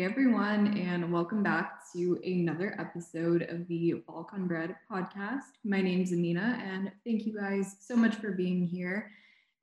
[0.00, 5.58] Hey everyone, and welcome back to another episode of the Balkan Bread podcast.
[5.62, 9.10] My name's Amina, and thank you guys so much for being here.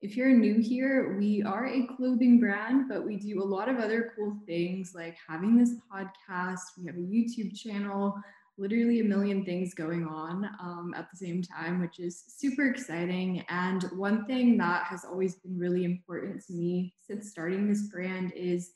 [0.04, 3.80] If you're new here, we are a clothing brand, but we do a lot of
[3.80, 6.60] other cool things like having this podcast.
[6.78, 8.14] We have a YouTube channel,
[8.60, 13.44] literally a million things going on um, at the same time, which is super exciting.
[13.50, 18.34] And one thing that has always been really important to me since starting this brand
[18.36, 18.74] is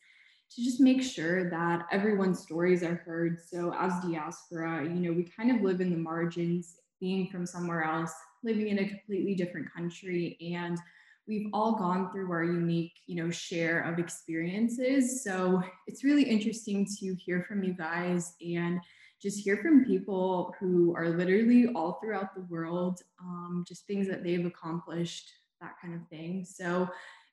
[0.56, 3.40] to just make sure that everyone's stories are heard.
[3.42, 7.84] So, as diaspora, you know, we kind of live in the margins, being from somewhere
[7.84, 8.14] else,
[8.44, 10.78] living in a completely different country, and
[11.28, 15.24] we've all gone through our unique, you know, share of experiences.
[15.24, 18.80] So, it's really interesting to hear from you guys and
[19.22, 24.24] just hear from people who are literally all throughout the world, um, just things that
[24.24, 26.44] they've accomplished, that kind of thing.
[26.44, 26.90] So,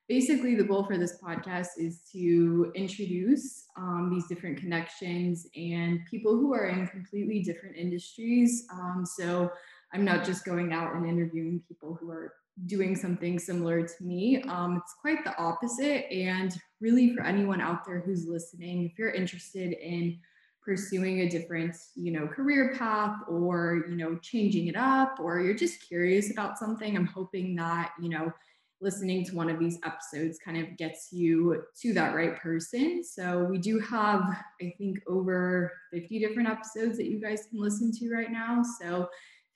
[0.08, 6.32] basically the goal for this podcast is to introduce um, these different connections and people
[6.32, 8.66] who are in completely different industries.
[8.72, 9.50] Um, so
[9.94, 12.34] i'm not just going out and interviewing people who are
[12.66, 14.42] doing something similar to me.
[14.48, 16.10] Um, it's quite the opposite.
[16.12, 20.18] And really for anyone out there who's listening if you're interested in
[20.64, 25.54] pursuing a different you know career path or you know changing it up or you're
[25.54, 28.30] just curious about something i'm hoping that you know
[28.80, 33.02] listening to one of these episodes kind of gets you to that right person.
[33.04, 34.22] So we do have,
[34.62, 38.62] I think, over 50 different episodes that you guys can listen to right now.
[38.80, 39.08] So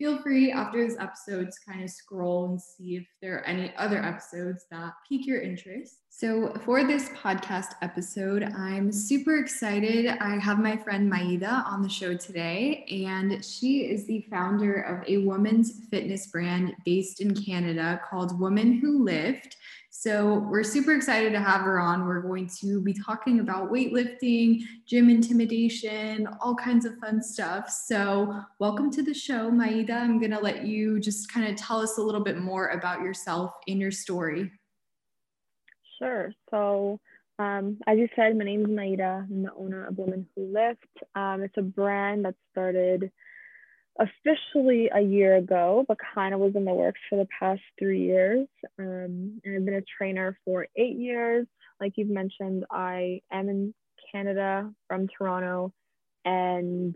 [0.02, 3.72] feel free after this episode to kind of scroll and see if there are any
[3.76, 5.98] other episodes that pique your interest.
[6.08, 10.08] So, for this podcast episode, I'm super excited.
[10.08, 15.08] I have my friend Maida on the show today, and she is the founder of
[15.08, 19.56] a women's fitness brand based in Canada called Women Who Lift.
[20.02, 22.06] So we're super excited to have her on.
[22.06, 27.70] We're going to be talking about weightlifting, gym intimidation, all kinds of fun stuff.
[27.70, 29.94] So welcome to the show, Maida.
[29.94, 33.02] I'm going to let you just kind of tell us a little bit more about
[33.02, 34.50] yourself and your story.
[36.00, 36.32] Sure.
[36.50, 36.98] So
[37.38, 39.24] um, as you said, my name is Maida.
[39.30, 40.82] I'm the owner of Women Who Lift.
[41.14, 43.12] Um, it's a brand that started
[43.98, 48.02] officially a year ago, but kind of was in the works for the past three
[48.02, 48.48] years.
[48.78, 51.46] Um, and I've been a trainer for eight years.
[51.80, 53.74] Like you've mentioned, I am in
[54.10, 55.72] Canada from Toronto,
[56.24, 56.94] and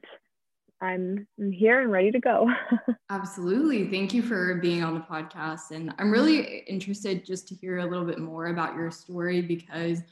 [0.81, 2.49] I'm, I'm here and ready to go.
[3.11, 3.89] Absolutely.
[3.91, 5.71] Thank you for being on the podcast.
[5.73, 10.03] And I'm really interested just to hear a little bit more about your story because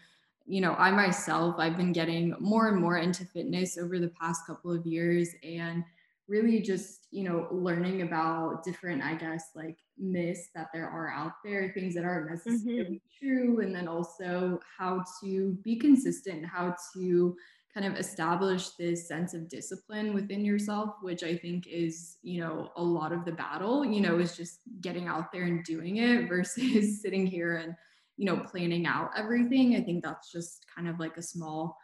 [0.46, 4.46] you know, I myself, I've been getting more and more into fitness over the past
[4.46, 5.30] couple of years.
[5.42, 5.84] And
[6.28, 11.32] really just you know learning about different i guess like myths that there are out
[11.44, 13.26] there things that aren't necessarily mm-hmm.
[13.26, 17.36] true and then also how to be consistent how to
[17.74, 22.70] kind of establish this sense of discipline within yourself which i think is you know
[22.76, 26.28] a lot of the battle you know is just getting out there and doing it
[26.28, 27.74] versus sitting here and
[28.16, 31.76] you know planning out everything i think that's just kind of like a small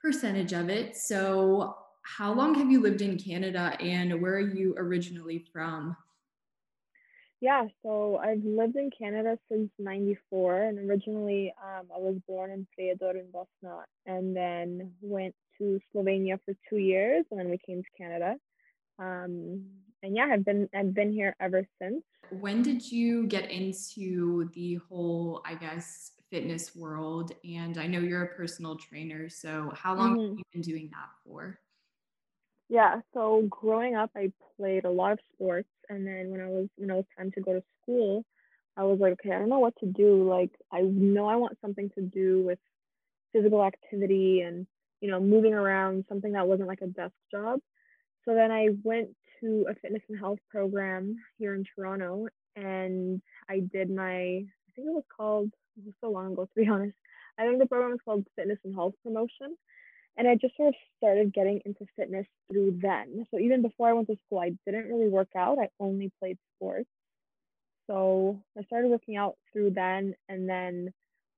[0.00, 1.74] percentage of it so
[2.04, 5.96] how long have you lived in Canada and where are you originally from?
[7.40, 12.66] Yeah, so I've lived in Canada since 94 and originally um, I was born in
[12.78, 17.82] Prijedor in Bosnia and then went to Slovenia for two years and then we came
[17.82, 18.36] to Canada.
[18.98, 19.64] Um,
[20.02, 22.02] and yeah, I've been I've been here ever since.
[22.30, 27.32] When did you get into the whole, I guess, fitness world?
[27.44, 30.28] And I know you're a personal trainer, so how long mm-hmm.
[30.28, 31.58] have you been doing that for?
[32.74, 36.68] Yeah, so growing up, I played a lot of sports, and then when I was
[36.76, 38.24] when it was time to go to school,
[38.76, 40.28] I was like, okay, I don't know what to do.
[40.28, 42.58] Like, I know I want something to do with
[43.32, 44.66] physical activity and
[45.00, 47.60] you know moving around, something that wasn't like a desk job.
[48.24, 49.10] So then I went
[49.40, 52.26] to a fitness and health program here in Toronto,
[52.56, 56.60] and I did my I think it was called it was so long ago to
[56.60, 56.96] be honest.
[57.38, 59.56] I think the program was called Fitness and Health Promotion
[60.16, 63.26] and I just sort of started getting into fitness through then.
[63.30, 65.58] So even before I went to school, I didn't really work out.
[65.58, 66.88] I only played sports.
[67.88, 70.92] So I started working out through then, and then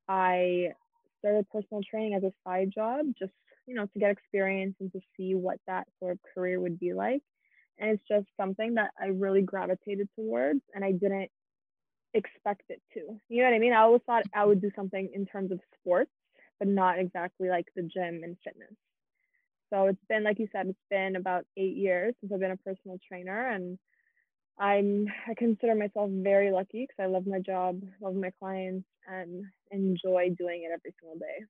[0.08, 0.72] I
[1.18, 3.32] started personal training as a side job, just
[3.66, 6.92] you know, to get experience and to see what that sort of career would be
[6.92, 7.22] like.
[7.78, 11.30] And it's just something that I really gravitated towards and I didn't
[12.14, 13.00] expect it to.
[13.28, 13.72] You know what I mean?
[13.72, 16.10] I always thought I would do something in terms of sports,
[16.58, 18.74] but not exactly like the gym and fitness.
[19.72, 22.56] So it's been, like you said, it's been about eight years since I've been a
[22.58, 23.78] personal trainer, and
[24.58, 29.44] I'm I consider myself very lucky because I love my job, love my clients, and
[29.70, 31.46] enjoy doing it every single day.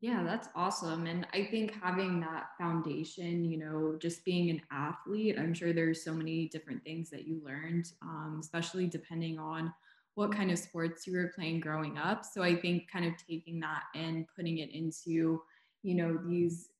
[0.00, 1.06] Yeah, that's awesome.
[1.06, 6.04] And I think having that foundation, you know, just being an athlete, I'm sure there's
[6.04, 9.74] so many different things that you learned, um, especially depending on
[10.18, 12.24] what kind of sports you were playing growing up.
[12.24, 15.40] So I think kind of taking that and putting it into,
[15.84, 16.70] you know, these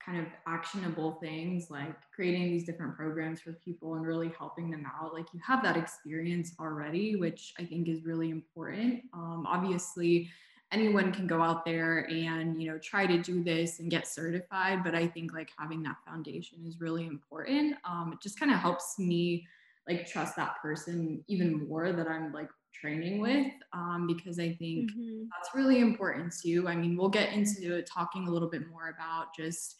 [0.00, 4.86] kind of actionable things like creating these different programs for people and really helping them
[4.86, 5.12] out.
[5.12, 9.02] Like you have that experience already, which I think is really important.
[9.12, 10.30] Um, obviously,
[10.70, 14.82] anyone can go out there and you know try to do this and get certified
[14.82, 18.58] but i think like having that foundation is really important um, it just kind of
[18.58, 19.46] helps me
[19.86, 22.48] like trust that person even more that i'm like
[22.80, 25.24] training with um, because i think mm-hmm.
[25.30, 29.34] that's really important too i mean we'll get into talking a little bit more about
[29.36, 29.76] just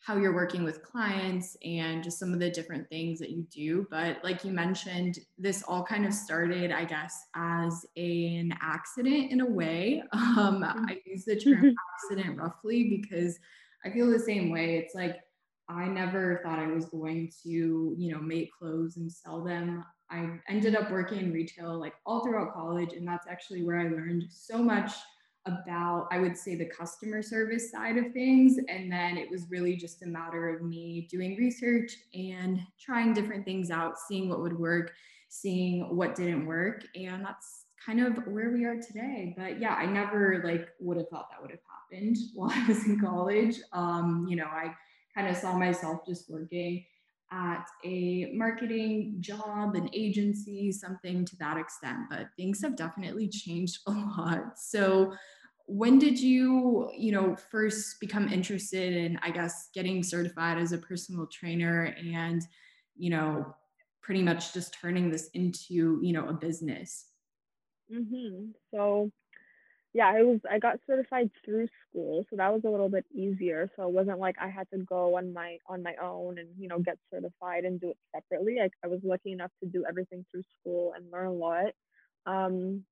[0.00, 3.86] how you're working with clients and just some of the different things that you do.
[3.90, 9.40] But like you mentioned, this all kind of started, I guess, as an accident in
[9.40, 10.02] a way.
[10.12, 10.86] Um, mm-hmm.
[10.88, 11.74] I use the term
[12.12, 13.38] accident roughly because
[13.84, 14.76] I feel the same way.
[14.76, 15.16] It's like
[15.68, 19.84] I never thought I was going to, you know, make clothes and sell them.
[20.10, 23.84] I ended up working in retail like all throughout college, and that's actually where I
[23.84, 24.92] learned so much
[25.46, 28.58] about, I would say, the customer service side of things.
[28.68, 33.44] And then it was really just a matter of me doing research and trying different
[33.44, 34.92] things out, seeing what would work,
[35.28, 36.84] seeing what didn't work.
[36.94, 39.34] And that's kind of where we are today.
[39.36, 41.60] But yeah, I never like would have thought that would have
[41.90, 43.58] happened while I was in college.
[43.72, 44.74] Um, you know, I
[45.14, 46.84] kind of saw myself just working
[47.30, 51.98] at a marketing job, an agency, something to that extent.
[52.10, 54.58] But things have definitely changed a lot.
[54.58, 55.12] So
[55.68, 60.78] when did you you know first become interested in i guess getting certified as a
[60.78, 62.42] personal trainer and
[62.96, 63.54] you know
[64.00, 67.08] pretty much just turning this into you know a business
[67.92, 68.46] mm-hmm.
[68.72, 69.12] so
[69.94, 73.70] yeah i was i got certified through school so that was a little bit easier
[73.76, 76.68] so it wasn't like i had to go on my on my own and you
[76.68, 80.24] know get certified and do it separately like i was lucky enough to do everything
[80.30, 81.72] through school and learn a lot
[82.26, 82.84] um,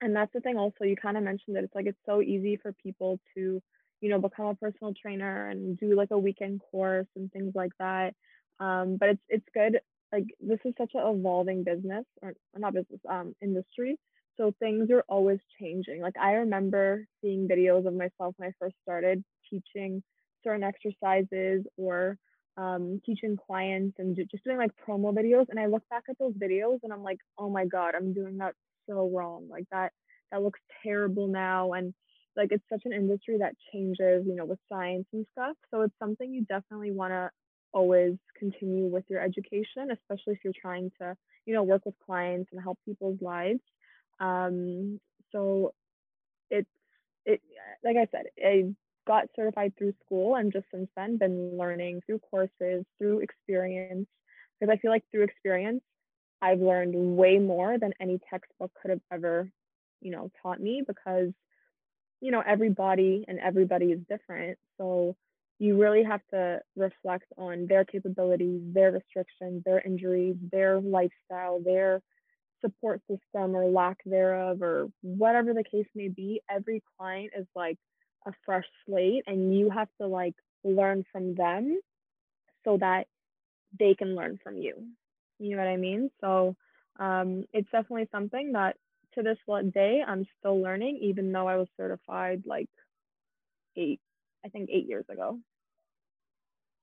[0.00, 2.56] and that's the thing also you kind of mentioned that it's like it's so easy
[2.56, 3.60] for people to
[4.00, 7.72] you know become a personal trainer and do like a weekend course and things like
[7.78, 8.14] that
[8.60, 9.80] um, but it's it's good
[10.12, 13.98] like this is such an evolving business or not business um industry
[14.38, 18.76] so things are always changing like i remember seeing videos of myself when i first
[18.82, 20.02] started teaching
[20.44, 22.16] certain exercises or
[22.56, 26.34] um, teaching clients and just doing like promo videos and i look back at those
[26.34, 28.54] videos and i'm like oh my god i'm doing that
[28.88, 29.48] so wrong.
[29.50, 29.92] Like that
[30.32, 31.94] that looks terrible now and
[32.36, 35.56] like it's such an industry that changes, you know, with science and stuff.
[35.70, 37.30] So it's something you definitely want to
[37.72, 42.50] always continue with your education, especially if you're trying to, you know, work with clients
[42.52, 43.60] and help people's lives.
[44.20, 45.00] Um,
[45.32, 45.74] so
[46.50, 46.68] it's
[47.24, 47.40] it
[47.84, 48.74] like I said, I
[49.06, 54.06] got certified through school and just since then been learning through courses, through experience.
[54.60, 55.82] Because I feel like through experience,
[56.42, 59.50] I've learned way more than any textbook could have ever,
[60.00, 61.32] you know, taught me because,
[62.20, 64.58] you know, everybody and everybody is different.
[64.78, 65.16] So
[65.58, 72.00] you really have to reflect on their capabilities, their restrictions, their injuries, their lifestyle, their
[72.60, 76.40] support system or lack thereof, or whatever the case may be.
[76.50, 77.78] Every client is like
[78.26, 80.34] a fresh slate, and you have to like
[80.64, 81.78] learn from them
[82.64, 83.06] so that
[83.78, 84.74] they can learn from you.
[85.38, 86.10] You know what I mean?
[86.20, 86.56] So
[86.98, 88.76] um, it's definitely something that
[89.14, 89.38] to this
[89.72, 92.68] day I'm still learning, even though I was certified like
[93.76, 94.00] eight,
[94.44, 95.38] I think eight years ago.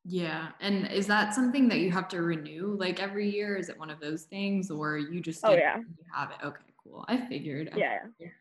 [0.08, 0.50] Yeah.
[0.62, 3.56] And is that something that you have to renew like every year?
[3.56, 5.78] Is it one of those things or you just oh, yeah.
[5.78, 6.46] you have it?
[6.46, 7.04] Okay, cool.
[7.08, 7.72] I figured.
[7.74, 7.98] I yeah.
[8.18, 8.34] Figured.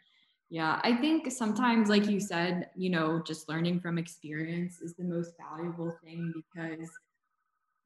[0.50, 0.78] Yeah.
[0.84, 5.32] I think sometimes, like you said, you know, just learning from experience is the most
[5.38, 6.90] valuable thing because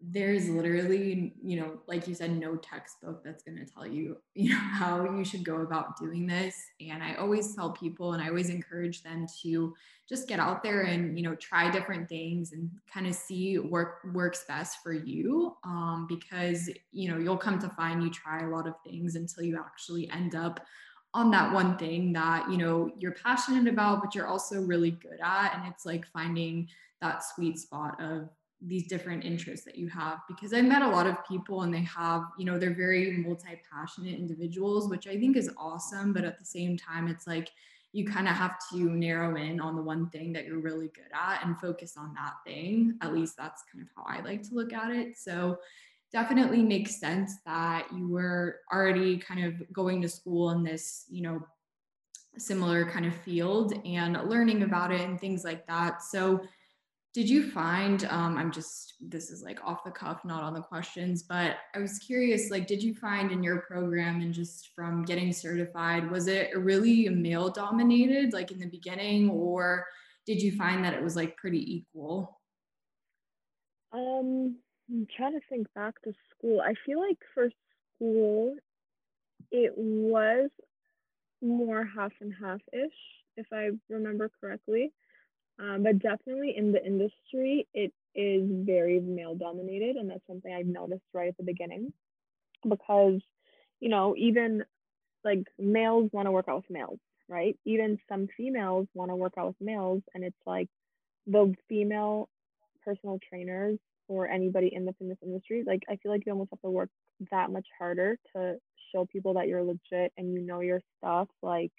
[0.00, 4.50] there's literally you know like you said no textbook that's going to tell you you
[4.50, 6.54] know how you should go about doing this.
[6.80, 9.74] And i always tell people and i always encourage them to
[10.08, 13.88] just get out there and you know try different things and kind of see what
[14.12, 18.48] works best for you um, because you know you'll come to find you try a
[18.48, 20.60] lot of things until you actually end up
[21.14, 25.18] on that one thing that you know you're passionate about but you're also really good
[25.22, 26.68] at and it's like finding
[27.00, 28.28] that sweet spot of
[28.60, 31.82] these different interests that you have because i met a lot of people and they
[31.82, 36.44] have you know they're very multi-passionate individuals which i think is awesome but at the
[36.44, 37.50] same time it's like
[37.92, 41.10] you kind of have to narrow in on the one thing that you're really good
[41.14, 44.54] at and focus on that thing at least that's kind of how i like to
[44.54, 45.56] look at it so
[46.12, 51.22] definitely makes sense that you were already kind of going to school in this, you
[51.22, 51.40] know,
[52.38, 56.02] similar kind of field and learning about it and things like that.
[56.02, 56.40] So,
[57.14, 60.60] did you find um, i'm just this is like off the cuff not on the
[60.60, 65.04] questions but i was curious like did you find in your program and just from
[65.04, 69.86] getting certified was it really male dominated like in the beginning or
[70.26, 72.38] did you find that it was like pretty equal
[73.92, 74.56] um
[74.90, 76.60] I'm trying to think back to school.
[76.60, 77.50] I feel like for
[77.96, 78.56] school,
[79.50, 80.50] it was
[81.42, 82.98] more half and half ish,
[83.36, 84.92] if I remember correctly.
[85.60, 89.96] Um, but definitely in the industry, it is very male dominated.
[89.96, 91.92] And that's something I've noticed right at the beginning
[92.68, 93.20] because,
[93.80, 94.64] you know, even
[95.24, 96.98] like males want to work out with males,
[97.28, 97.58] right?
[97.64, 100.02] Even some females want to work out with males.
[100.14, 100.68] And it's like
[101.26, 102.28] the female
[102.84, 106.60] personal trainers or anybody in the fitness industry, like I feel like you almost have
[106.62, 106.90] to work
[107.30, 108.56] that much harder to
[108.92, 111.28] show people that you're legit and you know your stuff.
[111.42, 111.72] Like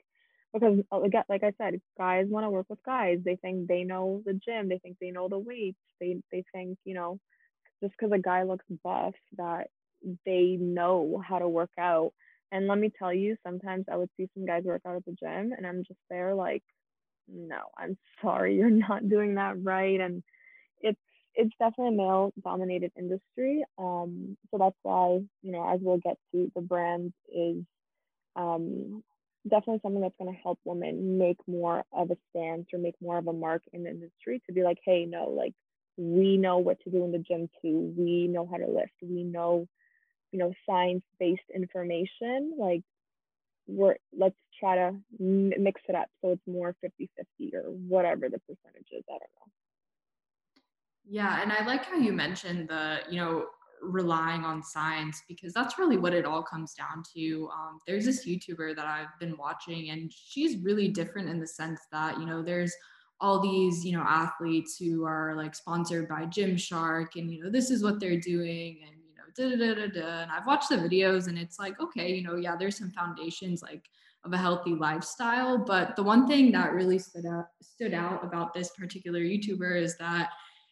[0.54, 3.20] because uh, like I said, guys want to work with guys.
[3.24, 4.70] They think they know the gym.
[4.70, 5.78] They think they know the weights.
[6.00, 7.20] They they think you know
[7.82, 9.68] just because a guy looks buff that
[10.26, 12.12] they know how to work out.
[12.52, 15.12] And let me tell you, sometimes I would see some guys work out at the
[15.12, 16.64] gym, and I'm just there like,
[17.28, 20.00] no, I'm sorry, you're not doing that right.
[20.00, 20.24] And
[20.82, 21.00] it's
[21.36, 23.64] it's definitely a male dominated industry.
[23.78, 27.64] Um, so that's why, you know, as we'll get to, the brand is
[28.36, 29.04] um,
[29.48, 33.18] definitely something that's going to help women make more of a stance or make more
[33.18, 35.54] of a mark in the industry to be like, hey, no, like
[35.98, 37.94] we know what to do in the gym too.
[37.98, 38.94] We know how to lift.
[39.02, 39.68] We know,
[40.32, 42.56] you know, science based information.
[42.58, 42.82] Like,
[43.68, 48.40] we're let's try to mix it up so it's more 50 50 or whatever the
[48.40, 49.04] percentage is.
[49.08, 49.52] I don't know.
[51.08, 53.48] Yeah, and I like how you mentioned the, you know,
[53.82, 57.50] relying on science because that's really what it all comes down to.
[57.54, 61.82] Um, there's this YouTuber that I've been watching, and she's really different in the sense
[61.92, 62.74] that, you know, there's
[63.22, 67.70] all these, you know, athletes who are like sponsored by Gymshark, and, you know, this
[67.70, 70.22] is what they're doing, and, you know, da da da da da.
[70.24, 73.62] And I've watched the videos, and it's like, okay, you know, yeah, there's some foundations
[73.62, 73.86] like
[74.26, 75.58] of a healthy lifestyle.
[75.58, 79.98] But the one thing that really stood out stood out about this particular YouTuber is
[79.98, 80.30] that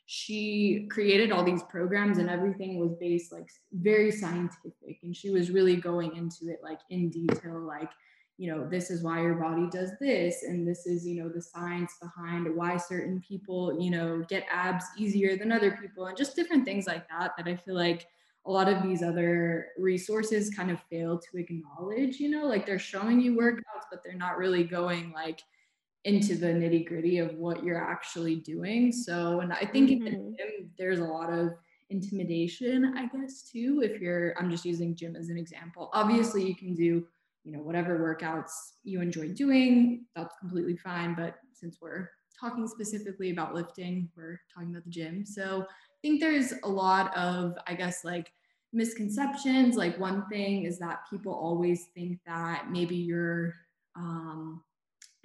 [0.09, 4.99] she created all these programs and everything was based like very scientific.
[5.03, 7.91] And she was really going into it like in detail like
[8.37, 11.41] you know this is why your body does this and this is you know the
[11.41, 16.35] science behind why certain people you know get abs easier than other people and just
[16.35, 18.05] different things like that that i feel like
[18.45, 22.77] a lot of these other resources kind of fail to acknowledge you know like they're
[22.77, 25.41] showing you workouts but they're not really going like
[26.07, 28.93] into the nitty gritty of what you're actually doing.
[28.93, 30.07] So, and I think mm-hmm.
[30.07, 30.35] in the mm-hmm.
[30.37, 31.49] gym, there's a lot of
[31.89, 33.81] intimidation, I guess, too.
[33.83, 35.89] If you're, I'm just using gym as an example.
[35.91, 37.05] Obviously, you can do,
[37.43, 38.51] you know, whatever workouts
[38.83, 40.05] you enjoy doing.
[40.15, 41.13] That's completely fine.
[41.13, 42.09] But since we're
[42.39, 45.25] talking specifically about lifting, we're talking about the gym.
[45.25, 48.31] So, I think there's a lot of, I guess, like
[48.71, 49.75] misconceptions.
[49.75, 53.55] Like, one thing is that people always think that maybe you're,
[53.97, 54.63] um,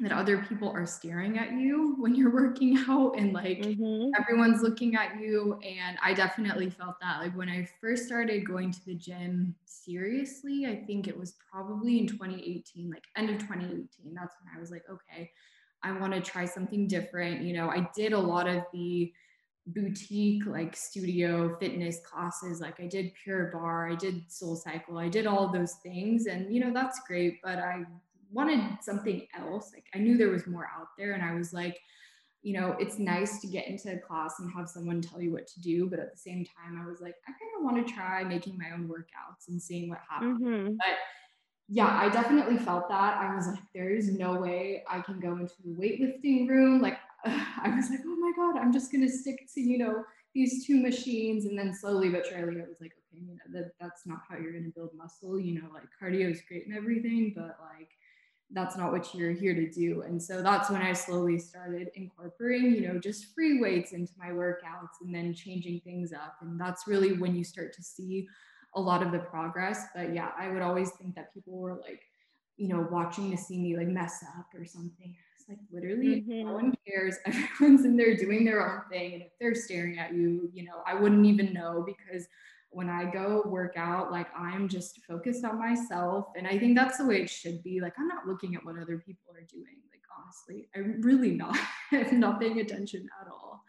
[0.03, 4.11] that other people are staring at you when you're working out and like mm-hmm.
[4.21, 8.73] everyone's looking at you and i definitely felt that like when i first started going
[8.73, 13.87] to the gym seriously i think it was probably in 2018 like end of 2018
[14.13, 15.31] that's when i was like okay
[15.83, 19.13] i want to try something different you know i did a lot of the
[19.69, 25.25] boutique like studio fitness classes like i did Pure Barre i did SoulCycle i did
[25.25, 27.85] all those things and you know that's great but i
[28.33, 29.71] wanted something else.
[29.73, 31.79] Like I knew there was more out there, and I was like,
[32.43, 35.47] you know, it's nice to get into a class and have someone tell you what
[35.47, 37.95] to do, but at the same time, I was like, I kind of want to
[37.95, 40.41] try making my own workouts and seeing what happens.
[40.43, 40.75] Mm-hmm.
[40.75, 40.99] But
[41.69, 43.17] yeah, I definitely felt that.
[43.19, 46.83] I was like, there is no way I can go into the weightlifting room.
[46.83, 50.03] Like, I was like, oh my God, I'm just going to stick to, you know,
[50.35, 51.45] these two machines.
[51.45, 54.37] And then slowly but surely, I was like, okay, you know, that, that's not how
[54.37, 55.39] you're going to build muscle.
[55.39, 57.91] You know, like cardio is great and everything, but like,
[58.53, 60.03] that's not what you're here to do.
[60.03, 64.29] And so that's when I slowly started incorporating, you know, just free weights into my
[64.29, 66.37] workouts and then changing things up.
[66.41, 68.29] And that's really when you start to see
[68.75, 69.87] a lot of the progress.
[69.95, 72.03] But yeah, I would always think that people were like,
[72.57, 75.17] you know, watching to see me like mess up or something.
[75.37, 76.47] It's like literally mm-hmm.
[76.47, 77.17] no one cares.
[77.27, 79.15] Everyone's in there doing their own thing.
[79.15, 82.27] And if they're staring at you, you know, I wouldn't even know because
[82.73, 86.27] when I go work out, like I'm just focused on myself.
[86.37, 87.81] And I think that's the way it should be.
[87.81, 89.77] Like I'm not looking at what other people are doing.
[89.91, 91.57] Like honestly, I'm really not.
[91.93, 93.63] I'm not paying attention at all.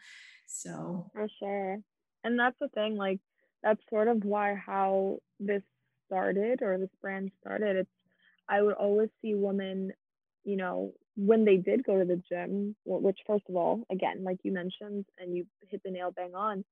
[0.46, 1.78] So for sure.
[2.24, 3.20] And that's the thing, like
[3.62, 5.62] that's sort of why how this
[6.06, 7.76] started or this brand started.
[7.76, 7.90] It's
[8.48, 9.92] I would always see women,
[10.44, 14.38] you know, when they did go to the gym, which first of all, again, like
[14.42, 16.64] you mentioned and you hit the nail bang on,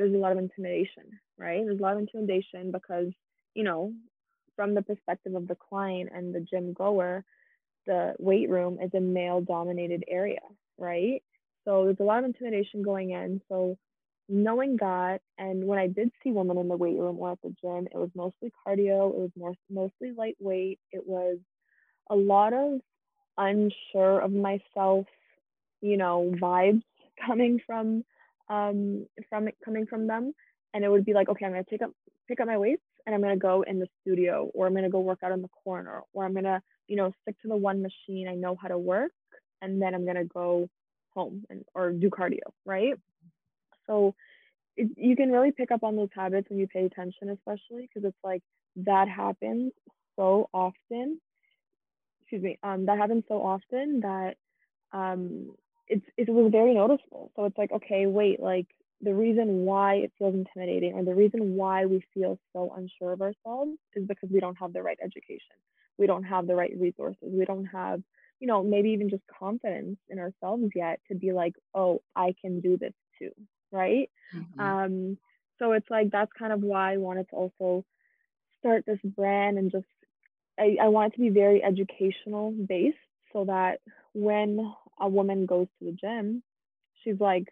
[0.00, 1.04] there's a lot of intimidation,
[1.38, 1.62] right?
[1.62, 3.12] There's a lot of intimidation because,
[3.54, 3.92] you know,
[4.56, 7.22] from the perspective of the client and the gym goer,
[7.86, 10.40] the weight room is a male dominated area,
[10.78, 11.22] right?
[11.66, 13.42] So there's a lot of intimidation going in.
[13.50, 13.76] So
[14.26, 17.54] knowing that, and when I did see women in the weight room or at the
[17.60, 21.36] gym, it was mostly cardio, it was more mostly lightweight, it was
[22.08, 22.80] a lot of
[23.36, 25.04] unsure of myself,
[25.82, 26.84] you know, vibes
[27.26, 28.02] coming from
[28.50, 30.34] um from it coming from them.
[30.74, 31.92] And it would be like, okay, I'm gonna take up
[32.28, 35.00] pick up my weights and I'm gonna go in the studio or I'm gonna go
[35.00, 38.28] work out in the corner or I'm gonna, you know, stick to the one machine
[38.28, 39.12] I know how to work
[39.62, 40.68] and then I'm gonna go
[41.14, 42.94] home and or do cardio, right?
[43.86, 44.14] So
[44.76, 48.08] it, you can really pick up on those habits when you pay attention, especially because
[48.08, 48.42] it's like
[48.76, 49.72] that happens
[50.16, 51.20] so often.
[52.22, 54.36] Excuse me, um, that happens so often that
[54.92, 55.54] um,
[55.90, 57.30] it's it was very noticeable.
[57.36, 58.66] So it's like, okay, wait, like
[59.02, 63.22] the reason why it feels intimidating or the reason why we feel so unsure of
[63.22, 65.56] ourselves is because we don't have the right education.
[65.98, 67.18] We don't have the right resources.
[67.22, 68.02] We don't have,
[68.40, 72.60] you know, maybe even just confidence in ourselves yet to be like, oh, I can
[72.60, 73.32] do this too
[73.72, 74.10] right?
[74.34, 74.60] Mm-hmm.
[74.60, 75.18] Um,
[75.58, 77.84] so it's like that's kind of why I wanted to also
[78.58, 79.84] start this brand and just
[80.58, 82.96] I, I want it to be very educational based
[83.32, 83.80] so that
[84.12, 86.42] when a woman goes to the gym,
[87.02, 87.48] she's like,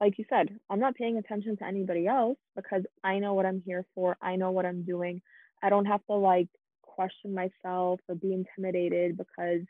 [0.00, 3.62] like you said, I'm not paying attention to anybody else because I know what I'm
[3.64, 4.16] here for.
[4.20, 5.22] I know what I'm doing.
[5.62, 6.48] I don't have to like
[6.82, 9.62] question myself or be intimidated because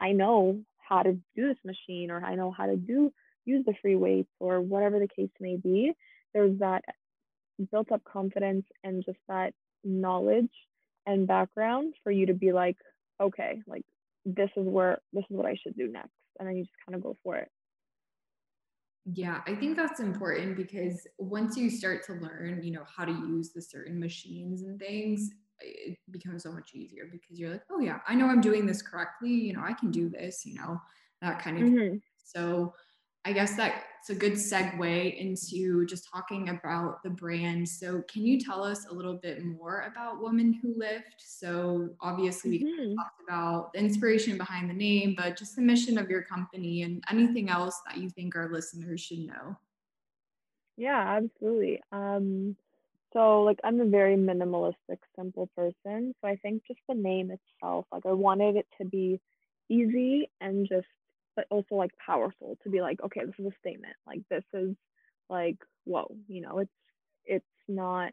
[0.00, 3.12] I know how to do this machine or I know how to do
[3.48, 5.92] use the free weights or whatever the case may be,
[6.34, 6.84] there's that
[7.72, 10.50] built up confidence and just that knowledge
[11.06, 12.76] and background for you to be like,
[13.20, 13.84] okay, like
[14.36, 16.12] this is where this is what I should do next.
[16.38, 17.48] And then you just kind of go for it.
[19.10, 23.12] Yeah, I think that's important because once you start to learn, you know, how to
[23.12, 27.80] use the certain machines and things, it becomes so much easier because you're like, oh
[27.80, 29.30] yeah, I know I'm doing this correctly.
[29.30, 30.80] You know, I can do this, you know,
[31.22, 31.96] that kind of mm-hmm.
[32.22, 32.74] So
[33.24, 33.56] I guess
[33.98, 37.68] that's a good segue into just talking about the brand.
[37.68, 41.16] So, can you tell us a little bit more about Women Who Lift?
[41.18, 42.94] So, obviously, we mm-hmm.
[42.94, 47.02] talked about the inspiration behind the name, but just the mission of your company and
[47.10, 49.56] anything else that you think our listeners should know.
[50.76, 51.80] Yeah, absolutely.
[51.90, 52.56] Um,
[53.12, 56.14] so, like, I'm a very minimalistic, simple person.
[56.20, 59.20] So, I think just the name itself, like, I wanted it to be
[59.68, 60.86] easy and just
[61.38, 63.94] but also like powerful to be like, okay, this is a statement.
[64.04, 64.74] Like this is
[65.30, 66.72] like, whoa, you know, it's
[67.24, 68.10] it's not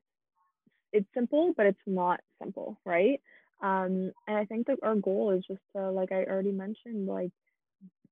[0.93, 3.19] it's simple, but it's not simple, right?
[3.63, 7.31] Um, and I think that our goal is just to, like I already mentioned, like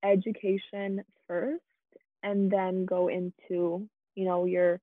[0.03, 1.61] education first,
[2.23, 4.81] and then go into, you know, your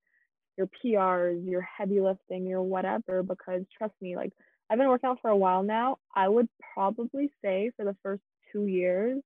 [0.56, 3.24] your PRs, your heavy lifting, your whatever.
[3.24, 4.32] Because trust me, like
[4.70, 5.98] I've been working out for a while now.
[6.14, 9.20] I would probably say for the first two years,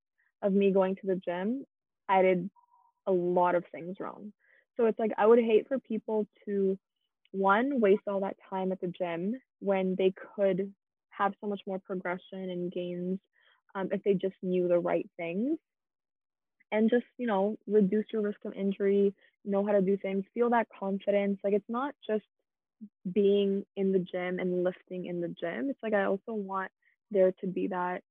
[0.44, 1.64] of me going to the gym,
[2.09, 2.50] I did
[3.07, 4.33] a lot of things wrong.
[4.76, 6.78] So it's like I would hate for people to
[7.33, 10.72] one waste all that time at the gym when they could
[11.11, 13.20] have so much more progression and gains
[13.74, 15.59] um, if they just knew the right things.
[16.72, 20.50] And just you know reduce your risk of injury know how to do things feel
[20.50, 21.38] that confidence.
[21.44, 22.24] Like it's not just
[23.12, 25.70] being in the gym and lifting in the gym.
[25.70, 26.70] It's like i also want
[27.11, 28.02] there to be that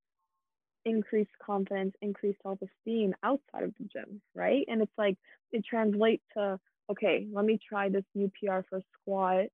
[0.86, 4.66] increased confidence, increased self esteem outside of the gym, right?
[4.68, 5.18] And it's like
[5.52, 6.60] it translates to,
[6.92, 9.46] okay, let me try this new PR for squat.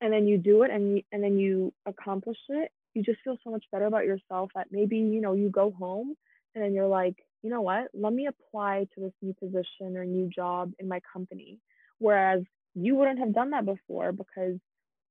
[0.00, 2.70] And then you do it and you, and then you accomplish it.
[2.94, 6.14] You just feel so much better about yourself that maybe, you know, you go home
[6.54, 10.04] and then you're like, you know what, let me apply to this new position or
[10.04, 11.58] new job in my company.
[11.98, 12.42] Whereas
[12.74, 14.56] you wouldn't have done that before because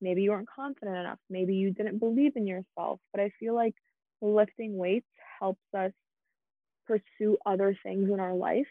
[0.01, 1.19] maybe you weren't confident enough.
[1.29, 2.99] Maybe you didn't believe in yourself.
[3.11, 3.75] But I feel like
[4.21, 5.07] lifting weights
[5.39, 5.91] helps us
[6.87, 8.67] pursue other things in our life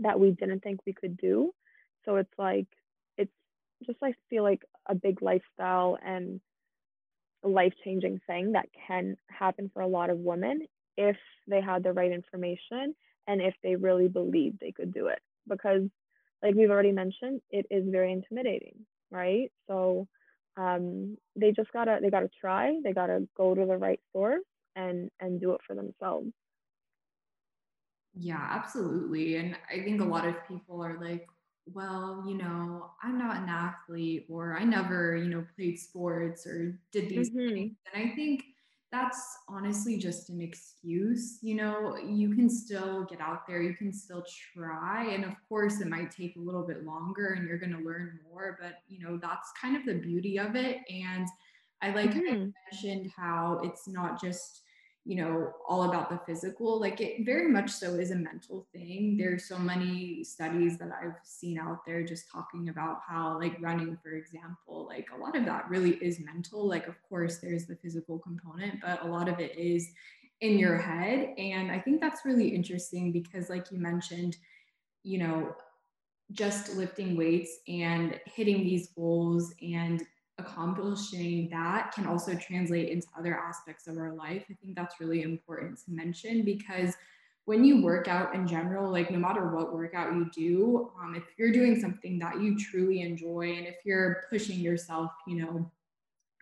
[0.00, 1.52] that we didn't think we could do.
[2.04, 2.66] So it's like,
[3.16, 3.32] it's
[3.86, 6.40] just, I feel like a big lifestyle and
[7.42, 11.92] life changing thing that can happen for a lot of women if they had the
[11.92, 12.94] right information
[13.26, 15.20] and if they really believed they could do it.
[15.48, 15.82] Because,
[16.42, 18.74] like we've already mentioned, it is very intimidating,
[19.10, 19.50] right?
[19.68, 20.08] So
[20.56, 22.78] um, they just gotta they gotta try.
[22.82, 24.42] They gotta go to the right source
[24.76, 26.32] and and do it for themselves.
[28.14, 29.36] Yeah, absolutely.
[29.36, 31.26] And I think a lot of people are like,
[31.72, 36.78] well, you know, I'm not an athlete or I never, you know, played sports or
[36.92, 37.54] did these mm-hmm.
[37.54, 37.76] things.
[37.92, 38.42] And I think
[38.90, 41.38] that's honestly just an excuse.
[41.42, 45.06] You know, you can still get out there, you can still try.
[45.12, 48.18] And of course, it might take a little bit longer and you're going to learn
[48.28, 50.78] more, but, you know, that's kind of the beauty of it.
[50.90, 51.28] And
[51.82, 52.50] I like mm-hmm.
[52.50, 54.62] I mentioned how it's not just,
[55.06, 59.16] you know all about the physical like it very much so is a mental thing.
[59.16, 63.96] There's so many studies that i've seen out there just talking about how like running
[64.02, 66.68] for example like a lot of that really is mental.
[66.68, 69.88] Like of course there's the physical component but a lot of it is
[70.42, 71.34] in your head.
[71.38, 74.36] And i think that's really interesting because like you mentioned
[75.02, 75.54] you know
[76.32, 80.04] just lifting weights and hitting these goals and
[80.40, 84.44] accomplishing that can also translate into other aspects of our life.
[84.50, 86.94] I think that's really important to mention because
[87.44, 91.24] when you work out in general, like no matter what workout you do, um, if
[91.36, 95.70] you're doing something that you truly enjoy and if you're pushing yourself, you know,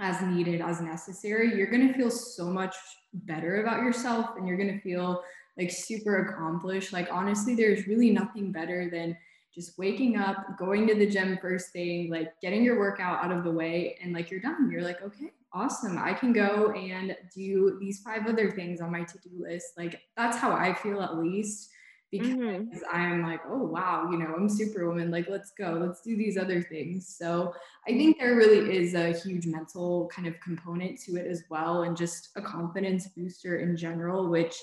[0.00, 2.76] as needed, as necessary, you're going to feel so much
[3.12, 5.22] better about yourself and you're going to feel
[5.56, 6.92] like super accomplished.
[6.92, 9.16] Like, honestly, there's really nothing better than
[9.59, 13.42] just waking up, going to the gym first thing, like getting your workout out of
[13.42, 14.71] the way, and like you're done.
[14.71, 15.99] You're like, okay, awesome.
[15.99, 19.73] I can go and do these five other things on my to do list.
[19.77, 21.71] Like that's how I feel at least
[22.12, 22.97] because mm-hmm.
[22.97, 25.11] I'm like, oh wow, you know, I'm superwoman.
[25.11, 27.14] Like, let's go, let's do these other things.
[27.18, 27.53] So
[27.87, 31.83] I think there really is a huge mental kind of component to it as well,
[31.83, 34.55] and just a confidence booster in general, which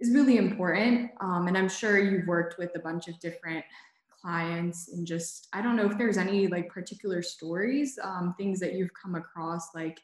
[0.00, 1.10] is really important.
[1.20, 3.64] Um, and I'm sure you've worked with a bunch of different
[4.26, 8.74] clients and just i don't know if there's any like particular stories um, things that
[8.74, 9.98] you've come across like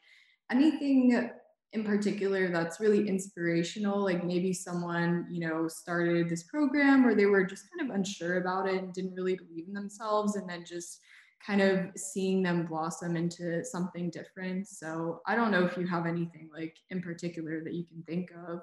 [0.49, 1.29] anything
[1.73, 4.03] in particular that's really inspirational?
[4.03, 8.37] Like maybe someone you know started this program or they were just kind of unsure
[8.37, 10.99] about it and didn't really believe in themselves and then just
[11.45, 14.67] kind of seeing them blossom into something different.
[14.67, 18.31] So i don't know if you have anything like in particular that you can think
[18.47, 18.61] of.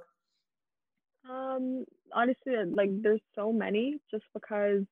[1.29, 4.85] Um honestly like there's so many just because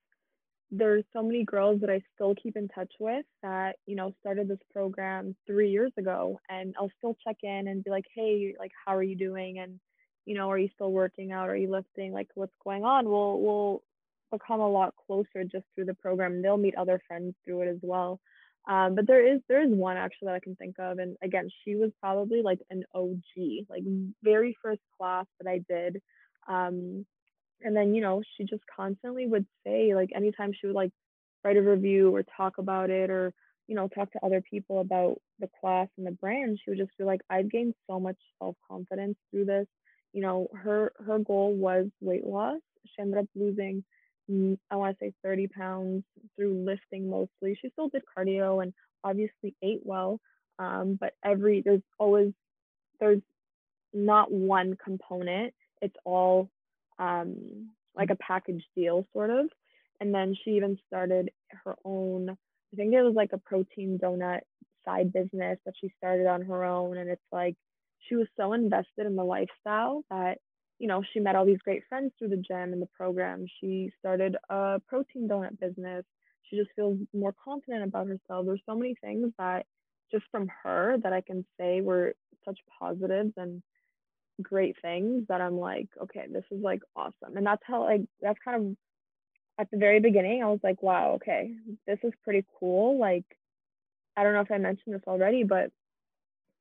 [0.70, 4.48] there's so many girls that I still keep in touch with that, you know, started
[4.48, 6.38] this program three years ago.
[6.48, 9.58] And I'll still check in and be like, hey, like, how are you doing?
[9.58, 9.80] And,
[10.26, 11.48] you know, are you still working out?
[11.48, 12.12] Are you lifting?
[12.12, 13.08] Like, what's going on?
[13.08, 13.82] We'll, we'll
[14.30, 16.42] become a lot closer just through the program.
[16.42, 18.20] They'll meet other friends through it as well.
[18.68, 21.48] Um, but there is there is one actually that I can think of, and again,
[21.64, 23.82] she was probably like an OG, like
[24.22, 26.02] very first class that I did.
[26.46, 27.06] Um,
[27.62, 30.92] and then you know she just constantly would say like anytime she would like
[31.44, 33.32] write a review or talk about it or
[33.66, 36.96] you know talk to other people about the class and the brand she would just
[36.98, 39.66] be like i've gained so much self-confidence through this.
[40.12, 42.60] You know her her goal was weight loss.
[42.86, 43.84] She ended up losing
[44.30, 46.04] mm, i want to say 30 pounds
[46.36, 47.58] through lifting mostly.
[47.60, 48.72] She still did cardio and
[49.04, 50.20] obviously ate well
[50.58, 52.32] um, but every there's always
[53.00, 53.22] there's
[53.92, 55.54] not one component.
[55.80, 56.50] It's all
[56.98, 59.46] um, like a package deal sort of.
[60.00, 61.30] And then she even started
[61.64, 64.40] her own, I think it was like a protein donut
[64.84, 66.96] side business that she started on her own.
[66.96, 67.56] And it's like
[68.08, 70.38] she was so invested in the lifestyle that,
[70.78, 73.46] you know, she met all these great friends through the gym and the program.
[73.60, 76.04] She started a protein donut business.
[76.44, 78.46] She just feels more confident about herself.
[78.46, 79.66] There's so many things that
[80.12, 83.62] just from her that I can say were such positives and
[84.42, 87.36] great things that I'm like, okay, this is like awesome.
[87.36, 88.76] And that's how like that's kind of
[89.58, 91.54] at the very beginning, I was like, wow, okay,
[91.86, 92.98] this is pretty cool.
[92.98, 93.24] Like,
[94.16, 95.70] I don't know if I mentioned this already, but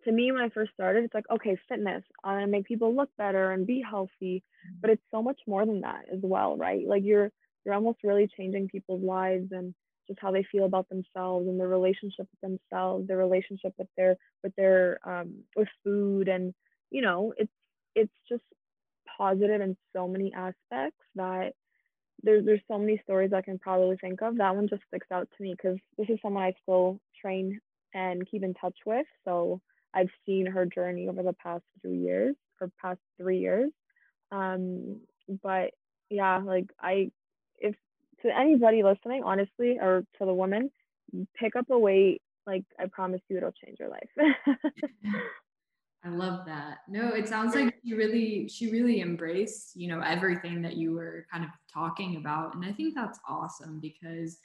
[0.06, 2.96] to me, when I first started, it's like, okay, fitness, I want to make people
[2.96, 4.44] look better and be healthy,
[4.82, 6.88] but it's so much more than that as well, right?
[6.88, 7.32] Like you're
[7.66, 9.74] you're almost really changing people's lives and
[10.08, 14.16] just how they feel about themselves and their relationship with themselves, their relationship with their
[14.44, 16.54] with their um with food and
[16.92, 17.52] you know, it's
[17.98, 18.44] it's just
[19.18, 21.54] positive in so many aspects that
[22.24, 24.38] there's there's so many stories I can probably think of.
[24.38, 27.60] That one just sticks out to me because this is someone I still train
[27.94, 29.06] and keep in touch with.
[29.26, 29.62] So
[29.94, 33.72] I've seen her journey over the past two years or past three years.
[34.32, 35.02] Um,
[35.44, 35.72] but
[36.10, 37.12] yeah, like I,
[37.58, 37.76] if
[38.24, 40.72] to anybody listening, honestly, or to the woman,
[41.40, 44.10] pick up a weight like I promise you it'll change your life.
[46.04, 46.80] I love that.
[46.88, 51.26] No, it sounds like she really she really embraced, you know, everything that you were
[51.32, 52.56] kind of talking about.
[52.56, 54.38] And I think that's awesome because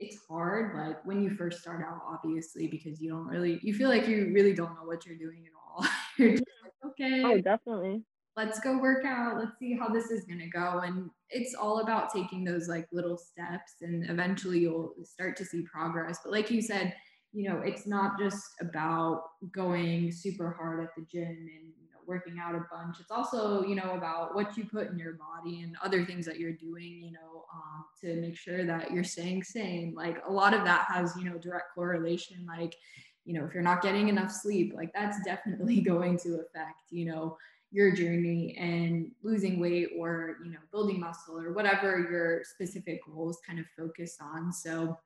[0.00, 3.88] it's hard like when you first start out obviously because you don't really you feel
[3.88, 5.86] like you really don't know what you're doing at all.
[6.18, 7.22] you're just like, oh, okay.
[7.22, 8.02] Oh, definitely.
[8.36, 9.36] Let's go work out.
[9.36, 12.88] Let's see how this is going to go and it's all about taking those like
[12.92, 16.18] little steps and eventually you'll start to see progress.
[16.24, 16.94] But like you said,
[17.34, 21.98] you know, it's not just about going super hard at the gym and you know,
[22.06, 23.00] working out a bunch.
[23.00, 26.38] It's also, you know, about what you put in your body and other things that
[26.38, 29.94] you're doing, you know, um, to make sure that you're staying sane.
[29.96, 32.46] Like a lot of that has, you know, direct correlation.
[32.46, 32.76] Like,
[33.24, 37.06] you know, if you're not getting enough sleep, like that's definitely going to affect, you
[37.06, 37.36] know,
[37.72, 43.40] your journey and losing weight or, you know, building muscle or whatever your specific goals
[43.44, 44.52] kind of focus on.
[44.52, 44.96] So,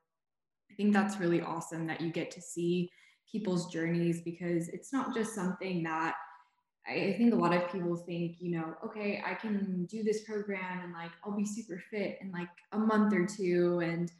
[0.71, 2.91] I think that's really awesome that you get to see
[3.31, 6.15] people's journeys because it's not just something that
[6.87, 10.81] I think a lot of people think, you know, okay, I can do this program
[10.83, 13.79] and like I'll be super fit in like a month or two.
[13.79, 14.11] And,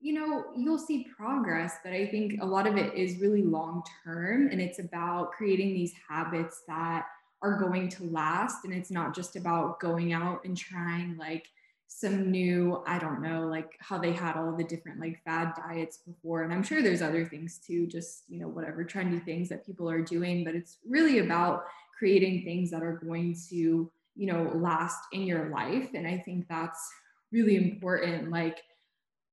[0.00, 1.76] you know, you'll see progress.
[1.82, 5.72] But I think a lot of it is really long term and it's about creating
[5.72, 7.06] these habits that
[7.40, 8.64] are going to last.
[8.64, 11.46] And it's not just about going out and trying like
[11.90, 15.98] some new i don't know like how they had all the different like fad diets
[15.98, 16.42] before.
[16.42, 19.88] And i'm sure there's other things too just you know whatever trendy things that people
[19.90, 21.64] are doing but it's really about
[21.98, 25.90] creating things that are going to you know last in your life.
[25.94, 26.90] And i think that's
[27.32, 28.30] really important.
[28.30, 28.62] Like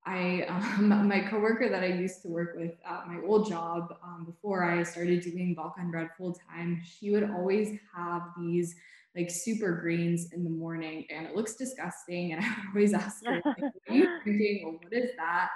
[0.05, 4.25] I, um, my coworker that I used to work with at my old job um,
[4.25, 8.75] before I started doing Balkan bread full time, she would always have these
[9.15, 12.33] like super greens in the morning and it looks disgusting.
[12.33, 14.61] And I would always ask her, like, what are you drinking?
[14.65, 15.49] Well, what is that?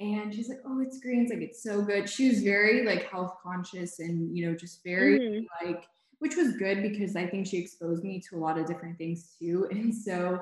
[0.00, 1.30] And she's like, oh, it's greens.
[1.30, 2.08] Like, it's so good.
[2.08, 5.66] She was very like health conscious and, you know, just very mm-hmm.
[5.66, 5.84] like,
[6.20, 9.34] which was good because I think she exposed me to a lot of different things
[9.40, 9.68] too.
[9.70, 10.40] And so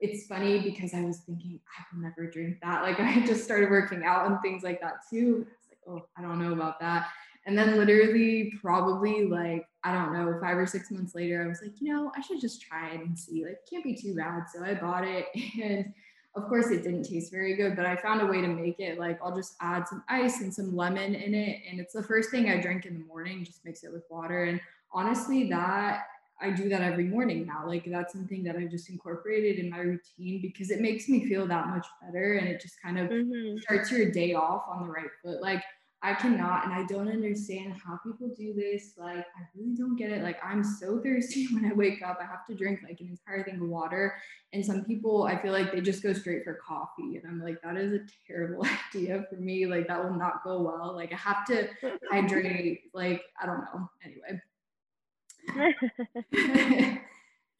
[0.00, 2.82] it's funny because I was thinking, I will never drink that.
[2.82, 5.46] Like, I just started working out and things like that too.
[5.46, 7.08] I was like, oh, I don't know about that.
[7.46, 11.60] And then literally, probably like, I don't know, five or six months later, I was
[11.62, 13.44] like, you know, I should just try it and see.
[13.44, 14.44] Like, can't be too bad.
[14.52, 15.26] So I bought it.
[15.62, 15.92] And
[16.36, 18.98] of course, it didn't taste very good, but I found a way to make it.
[18.98, 21.60] Like, I'll just add some ice and some lemon in it.
[21.70, 24.44] And it's the first thing I drink in the morning, just mix it with water.
[24.44, 24.60] And
[24.92, 26.06] honestly, that
[26.40, 27.66] I do that every morning now.
[27.66, 31.46] Like that's something that I've just incorporated in my routine because it makes me feel
[31.46, 33.58] that much better and it just kind of mm-hmm.
[33.60, 35.40] starts your day off on the right foot.
[35.40, 35.62] Like
[36.04, 38.92] I cannot, and I don't understand how people do this.
[38.98, 40.22] Like, I really don't get it.
[40.22, 42.18] Like, I'm so thirsty when I wake up.
[42.20, 44.14] I have to drink like an entire thing of water.
[44.52, 47.16] And some people, I feel like they just go straight for coffee.
[47.16, 49.64] And I'm like, that is a terrible idea for me.
[49.64, 50.94] Like, that will not go well.
[50.94, 51.68] Like, I have to
[52.10, 52.82] hydrate.
[52.92, 53.88] Like, I don't know.
[54.04, 54.40] Anyway.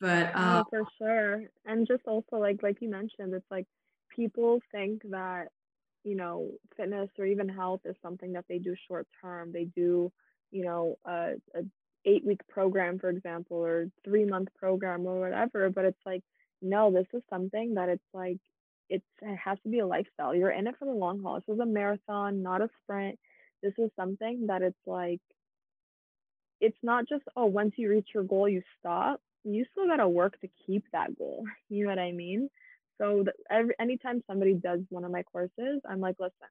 [0.01, 1.43] but um, oh, for sure.
[1.65, 3.67] And just also, like, like you mentioned, it's like
[4.15, 5.49] people think that
[6.05, 9.53] you know, fitness or even health is something that they do short term.
[9.53, 10.13] They do,
[10.51, 11.63] you know, a, a
[12.07, 15.71] eight week program, for example, or three month program or whatever.
[15.71, 16.23] But it's like,
[16.63, 18.39] no, this is something that it's like,
[18.91, 20.35] it's, it has to be a lifestyle.
[20.35, 21.37] You're in it for the long haul.
[21.47, 23.19] This is a marathon, not a sprint.
[23.63, 25.21] This is something that it's like,
[26.61, 29.21] it's not just, oh, once you reach your goal, you stop.
[29.45, 31.45] You still got to work to keep that goal.
[31.71, 32.51] You know what I mean?
[33.01, 36.49] So the, every anytime somebody does one of my courses, I'm like, listen,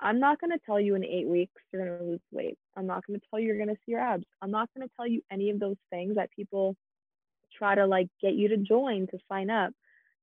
[0.00, 2.58] I'm not going to tell you in eight weeks you're going to lose weight.
[2.76, 4.24] I'm not going to tell you you're going to see your abs.
[4.40, 6.76] I'm not going to tell you any of those things that people
[7.56, 9.72] try to like get you to join to sign up.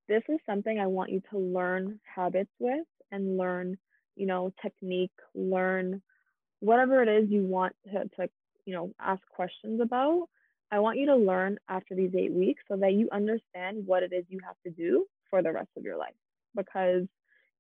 [0.08, 3.78] This is something I want you to learn habits with and learn,
[4.15, 6.02] you know, technique, learn
[6.60, 8.30] whatever it is you want to, to
[8.65, 10.28] you know, ask questions about.
[10.72, 14.12] I want you to learn after these eight weeks so that you understand what it
[14.12, 16.15] is you have to do for the rest of your life
[16.56, 17.04] because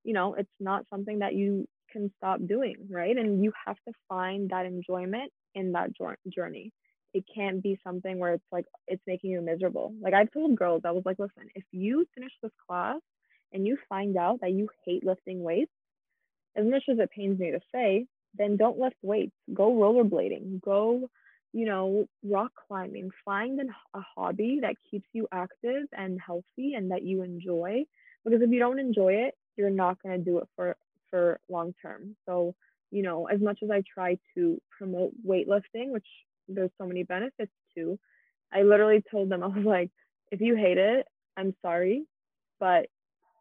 [0.03, 3.17] you know it's not something that you can stop doing right?
[3.17, 5.89] And you have to find that enjoyment in that
[6.33, 6.71] journey.
[7.13, 9.93] It can't be something where it's like it's making you miserable.
[10.01, 12.99] Like i've told girls i was like listen if you finish this class
[13.53, 15.71] and you find out that you hate lifting weights
[16.55, 18.05] as much as it pains me to say
[18.35, 19.33] then don't lift weights.
[19.53, 20.61] Go rollerblading.
[20.61, 21.09] Go
[21.53, 26.91] you know, rock climbing, find an, a hobby that keeps you active and healthy and
[26.91, 27.83] that you enjoy.
[28.23, 30.75] Because if you don't enjoy it, you're not going to do it for
[31.09, 32.15] for long term.
[32.27, 32.55] So,
[32.91, 36.05] you know, as much as I try to promote weightlifting, which
[36.47, 37.97] there's so many benefits to,
[38.53, 39.89] I literally told them I was like,
[40.31, 42.05] if you hate it, I'm sorry,
[42.59, 42.87] but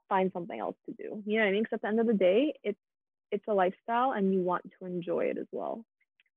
[0.09, 1.23] find something else to do.
[1.27, 1.63] You know what I mean?
[1.63, 2.79] Because at the end of the day, it's
[3.31, 5.85] it's a lifestyle and you want to enjoy it as well.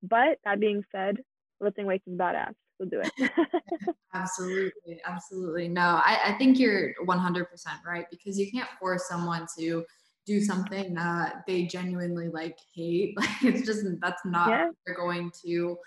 [0.03, 1.19] But that being said,
[1.61, 2.53] lifting weights is badass.
[2.77, 3.31] So do it.
[4.13, 4.99] absolutely.
[5.05, 5.67] Absolutely.
[5.67, 7.45] No, I, I think you're 100%
[7.85, 9.85] right because you can't force someone to
[10.25, 13.15] do something that they genuinely like hate.
[13.19, 14.69] Like it's just, that's not, yeah.
[14.85, 15.77] they're going to,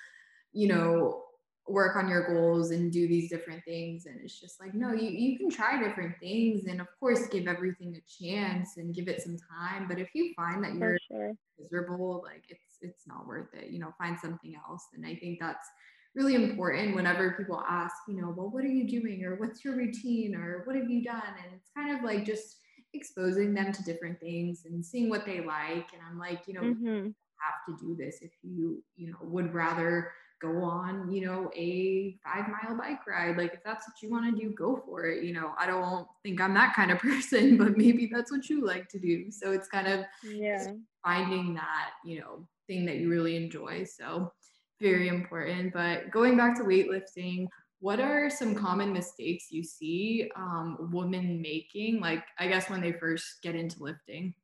[0.52, 1.24] you know,
[1.66, 5.08] work on your goals and do these different things and it's just like no you,
[5.08, 9.22] you can try different things and of course give everything a chance and give it
[9.22, 11.32] some time but if you find that you're sure.
[11.58, 15.38] miserable like it's it's not worth it you know find something else and i think
[15.40, 15.68] that's
[16.14, 19.74] really important whenever people ask you know well what are you doing or what's your
[19.74, 22.58] routine or what have you done and it's kind of like just
[22.92, 26.60] exposing them to different things and seeing what they like and i'm like you know
[26.60, 27.08] mm-hmm.
[27.40, 32.16] have to do this if you you know would rather go on, you know, a
[32.24, 33.36] five mile bike ride.
[33.36, 35.24] Like if that's what you want to do, go for it.
[35.24, 38.64] You know, I don't think I'm that kind of person, but maybe that's what you
[38.64, 39.30] like to do.
[39.30, 40.72] So it's kind of yeah
[41.04, 43.84] finding that, you know, thing that you really enjoy.
[43.84, 44.32] So
[44.80, 45.72] very important.
[45.72, 47.46] But going back to weightlifting,
[47.80, 52.00] what are some common mistakes you see um, women making?
[52.00, 54.34] Like I guess when they first get into lifting.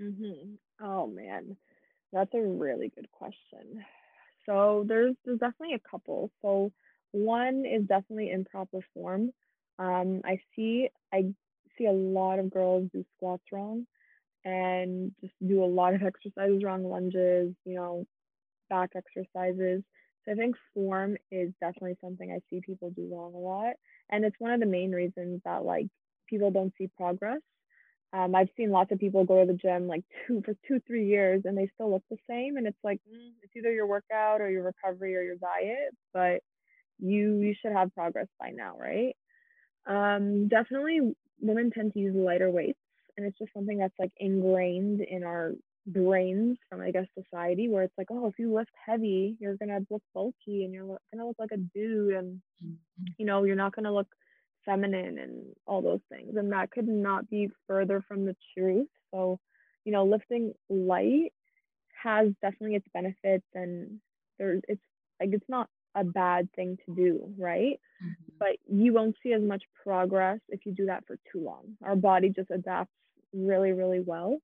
[0.00, 0.54] Mm-hmm.
[0.84, 1.56] Oh man,
[2.12, 3.84] that's a really good question.
[4.46, 6.30] So there's there's definitely a couple.
[6.42, 6.72] So
[7.12, 9.30] one is definitely improper form.
[9.78, 11.34] Um, I see I
[11.78, 13.86] see a lot of girls do squats wrong
[14.44, 18.06] and just do a lot of exercises wrong, lunges, you know,
[18.70, 19.82] back exercises.
[20.24, 23.74] So I think form is definitely something I see people do wrong a lot.
[24.10, 25.86] And it's one of the main reasons that like
[26.28, 27.40] people don't see progress
[28.14, 31.06] um, I've seen lots of people go to the gym like two for two, three
[31.06, 32.56] years and they still look the same.
[32.56, 36.40] And it's like mm, it's either your workout or your recovery or your diet, but
[37.00, 39.16] you you should have progress by now, right?
[39.86, 42.78] Um, definitely, women tend to use lighter weights,
[43.16, 45.52] and it's just something that's like ingrained in our
[45.86, 49.80] brains from I guess society, where it's like, oh, if you lift heavy, you're gonna
[49.90, 53.04] look bulky and you're gonna look like a dude, and mm-hmm.
[53.18, 54.08] you know you're not gonna look
[54.64, 56.36] feminine and all those things.
[56.36, 58.88] And that could not be further from the truth.
[59.12, 59.38] So,
[59.84, 61.32] you know, lifting light
[62.02, 64.00] has definitely its benefits and
[64.38, 64.82] there's it's
[65.20, 67.80] like it's not a bad thing to do, right?
[68.02, 68.34] Mm-hmm.
[68.38, 71.76] But you won't see as much progress if you do that for too long.
[71.82, 72.92] Our body just adapts
[73.32, 74.38] really, really well.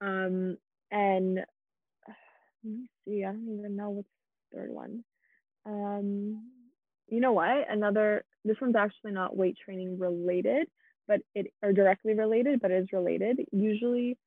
[0.00, 0.56] Um,
[0.90, 1.36] and
[2.64, 4.08] let me see, I don't even know what's
[4.50, 5.04] the third one.
[5.66, 6.42] Um,
[7.08, 7.70] you know what?
[7.70, 10.68] Another this one's actually not weight training related,
[11.08, 13.40] but it or directly related, but is related.
[13.52, 14.18] Usually,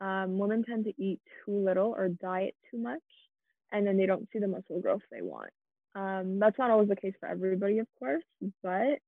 [0.00, 3.02] um, women tend to eat too little or diet too much,
[3.72, 5.50] and then they don't see the muscle growth they want.
[5.94, 8.24] Um, that's not always the case for everybody, of course,
[8.62, 8.98] but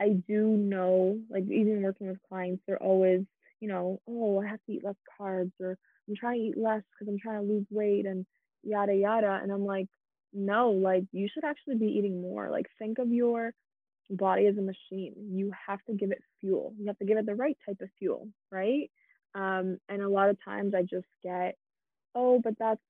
[0.00, 3.22] I do know, like even working with clients, they're always,
[3.60, 5.76] you know, oh, I have to eat less carbs, or
[6.08, 8.24] I'm trying to eat less because I'm trying to lose weight, and
[8.62, 9.40] yada yada.
[9.42, 9.88] And I'm like,
[10.36, 12.50] no, like you should actually be eating more.
[12.50, 13.52] Like think of your
[14.10, 15.14] body as a machine.
[15.32, 16.74] You have to give it fuel.
[16.78, 18.90] You have to give it the right type of fuel, right?
[19.34, 21.56] Um, and a lot of times I just get,
[22.14, 22.80] oh, but that's,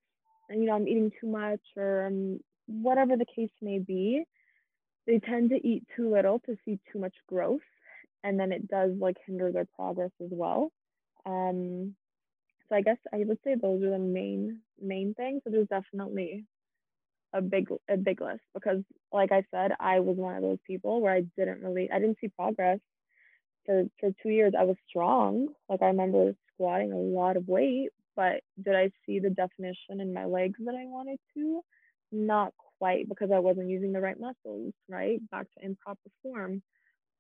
[0.51, 4.25] you know, I'm eating too much or um, whatever the case may be.
[5.07, 7.61] They tend to eat too little to see too much growth.
[8.25, 10.73] And then it does like hinder their progress as well.
[11.25, 11.95] Um,
[12.69, 15.43] so I guess I would say those are the main main things.
[15.45, 16.45] So there's definitely
[17.37, 21.01] a big a big list because like I said, I was one of those people
[21.01, 22.79] where I didn't really I didn't see progress
[23.66, 24.55] for for two years.
[24.59, 25.49] I was strong.
[25.68, 30.14] Like I remember squatting a lot of weight, but did I see the definition in
[30.14, 31.61] my legs that I wanted to?
[32.12, 35.18] Not quite because I wasn't using the right muscles, right?
[35.31, 36.62] Back to improper form.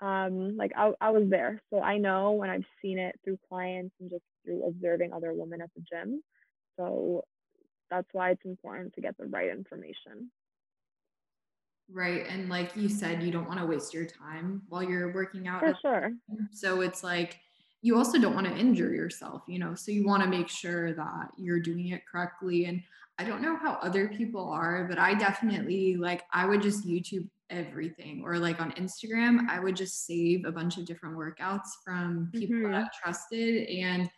[0.00, 1.62] Um, like I, I was there.
[1.70, 5.62] So I know when I've seen it through clients and just through observing other women
[5.62, 6.22] at the gym.
[6.78, 7.24] So
[7.90, 10.30] that's why it's important to get the right information.
[11.92, 12.26] Right.
[12.28, 15.60] And like you said, you don't want to waste your time while you're working out.
[15.60, 16.12] For sure.
[16.52, 17.38] So it's like
[17.82, 20.92] you also don't want to injure yourself, you know, so you want to make sure
[20.94, 22.64] that you're doing it correctly.
[22.64, 22.82] And
[23.18, 27.28] I don't know how other people are, but I definitely like, I would just YouTube
[27.48, 32.30] everything or like on Instagram, I would just save a bunch of different workouts from
[32.32, 32.72] people mm-hmm.
[32.72, 33.68] that I trusted.
[33.68, 34.10] And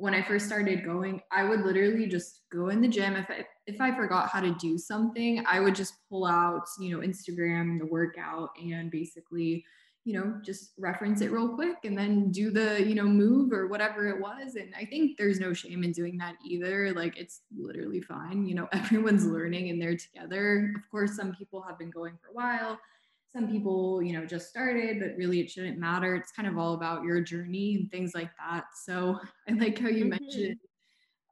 [0.00, 3.16] when I first started going, I would literally just go in the gym.
[3.16, 6.90] If I if I forgot how to do something, I would just pull out, you
[6.90, 9.64] know, Instagram, the workout, and basically,
[10.04, 13.68] you know, just reference it real quick and then do the, you know, move or
[13.68, 14.54] whatever it was.
[14.54, 16.92] And I think there's no shame in doing that either.
[16.92, 18.46] Like it's literally fine.
[18.46, 20.72] You know, everyone's learning and they're together.
[20.76, 22.80] Of course, some people have been going for a while
[23.32, 26.14] some people you know just started but really it shouldn't matter.
[26.14, 28.64] It's kind of all about your journey and things like that.
[28.84, 29.18] So
[29.48, 30.24] i like how you mm-hmm.
[30.24, 30.56] mentioned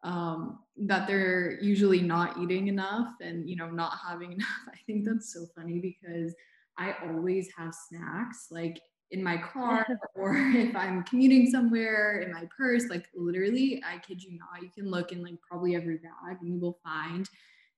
[0.05, 4.49] um, that they're usually not eating enough and you know not having enough.
[4.68, 6.34] I think that's so funny because
[6.78, 8.80] i always have snacks like
[9.11, 14.22] in my car or if i'm commuting somewhere in my purse like literally i kid
[14.22, 17.28] you not you can look in like probably every bag and you will find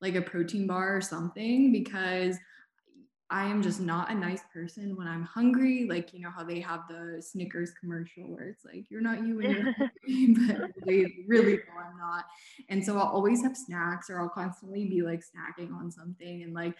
[0.00, 2.36] like a protein bar or something because
[3.30, 5.86] I am just not a nice person when I'm hungry.
[5.88, 9.36] Like, you know, how they have the Snickers commercial where it's like, you're not you
[9.36, 12.24] when you're hungry, but they really know I'm not.
[12.68, 16.42] And so I'll always have snacks or I'll constantly be like snacking on something.
[16.42, 16.74] And like,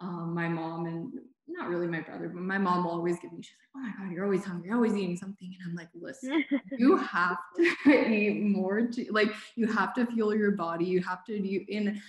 [0.00, 1.12] um, my mom and
[1.46, 4.04] not really my brother, but my mom will always give me, she's like, oh my
[4.04, 5.54] God, you're always hungry, always eating something.
[5.60, 6.44] And I'm like, listen,
[6.76, 8.82] you have to eat more.
[8.82, 10.84] To, like, you have to fuel your body.
[10.84, 12.00] You have to do, in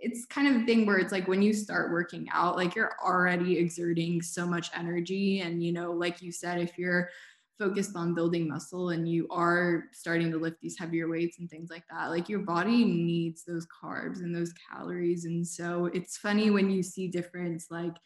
[0.00, 2.96] it's kind of a thing where it's like when you start working out, like you're
[3.04, 5.40] already exerting so much energy.
[5.40, 7.10] And, you know, like you said, if you're
[7.58, 11.70] focused on building muscle and you are starting to lift these heavier weights and things
[11.70, 15.26] like that, like your body needs those carbs and those calories.
[15.26, 17.96] And so it's funny when you see different like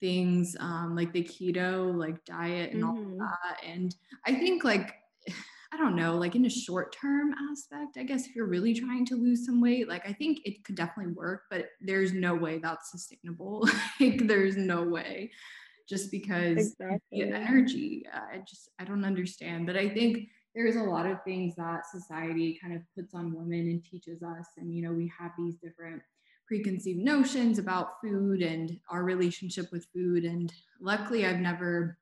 [0.00, 3.12] things um, like the keto like diet and mm-hmm.
[3.12, 3.66] all that.
[3.66, 3.94] And
[4.26, 4.94] I think like
[5.72, 9.04] I don't know, like in a short term aspect, I guess if you're really trying
[9.06, 12.58] to lose some weight, like I think it could definitely work, but there's no way
[12.58, 13.68] that's sustainable.
[14.00, 15.30] like there's no way
[15.88, 17.22] just because exactly.
[17.22, 18.04] energy.
[18.12, 19.66] Uh, I just, I don't understand.
[19.66, 23.68] But I think there's a lot of things that society kind of puts on women
[23.68, 24.46] and teaches us.
[24.56, 26.02] And, you know, we have these different
[26.46, 30.24] preconceived notions about food and our relationship with food.
[30.24, 31.98] And luckily, I've never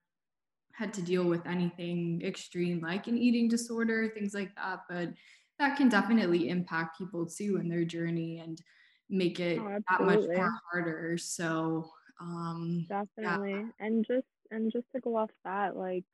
[0.77, 4.81] had to deal with anything extreme like an eating disorder, things like that.
[4.89, 5.15] But
[5.59, 8.61] that can definitely impact people too in their journey and
[9.09, 11.17] make it oh, that much more harder.
[11.19, 13.53] So um definitely.
[13.53, 13.65] Yeah.
[13.81, 16.05] And just and just to go off that, like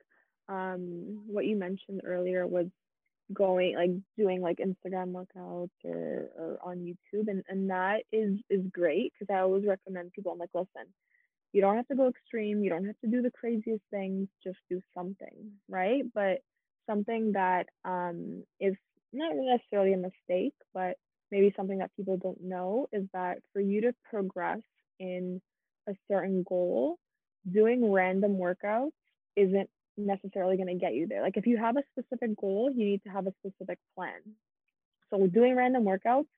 [0.48, 2.66] um what you mentioned earlier was
[3.32, 8.64] going like doing like Instagram workouts or, or on YouTube and, and that is is
[8.72, 10.92] great because I always recommend people I'm like listen
[11.52, 12.62] you don't have to go extreme.
[12.62, 14.28] You don't have to do the craziest things.
[14.42, 16.02] Just do something, right?
[16.14, 16.38] But
[16.88, 18.74] something that um, is
[19.12, 20.96] not necessarily a mistake, but
[21.30, 24.60] maybe something that people don't know is that for you to progress
[24.98, 25.40] in
[25.88, 26.98] a certain goal,
[27.50, 28.92] doing random workouts
[29.36, 31.22] isn't necessarily going to get you there.
[31.22, 34.20] Like if you have a specific goal, you need to have a specific plan.
[35.10, 36.28] So doing random workouts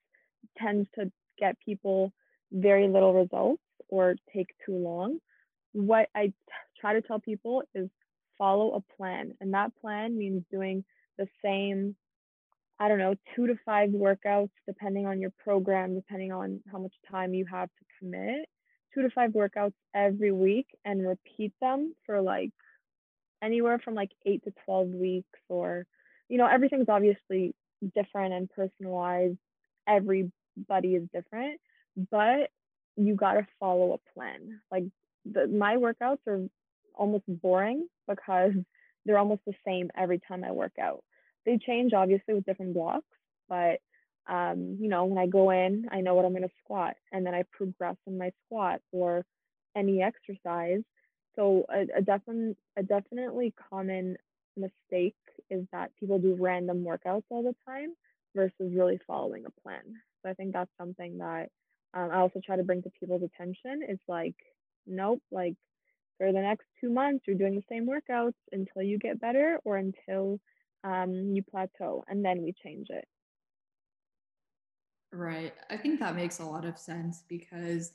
[0.57, 2.11] tends to get people
[2.51, 5.19] very little results or take too long.
[5.73, 6.33] What I
[6.79, 7.89] try to tell people is
[8.37, 9.33] follow a plan.
[9.39, 10.83] And that plan means doing
[11.17, 11.95] the same,
[12.79, 16.93] I don't know, two to five workouts, depending on your program, depending on how much
[17.09, 18.47] time you have to commit,
[18.93, 22.51] two to five workouts every week and repeat them for like
[23.43, 25.85] anywhere from like eight to 12 weeks or,
[26.29, 27.53] you know, everything's obviously
[27.93, 29.37] different and personalized.
[29.87, 31.59] Everybody is different,
[32.11, 32.49] but
[32.97, 34.61] you got to follow a plan.
[34.71, 34.85] Like
[35.25, 36.47] the, my workouts are
[36.93, 38.53] almost boring because
[39.05, 41.03] they're almost the same every time I work out.
[41.45, 43.05] They change obviously with different blocks,
[43.47, 43.79] but
[44.27, 47.25] um, you know, when I go in, I know what I'm going to squat and
[47.25, 49.23] then I progress in my squat or
[49.75, 50.81] any exercise.
[51.35, 54.17] So a, a a definitely common
[54.57, 55.15] mistake
[55.49, 57.93] is that people do random workouts all the time
[58.35, 59.83] versus really following a plan.
[60.23, 61.49] So I think that's something that
[61.95, 64.35] um, I also try to bring to people's attention is like,
[64.85, 65.55] nope, like
[66.17, 69.77] for the next two months, you're doing the same workouts until you get better or
[69.77, 70.39] until
[70.83, 73.05] um, you plateau, and then we change it.
[75.11, 75.53] Right.
[75.69, 77.93] I think that makes a lot of sense because,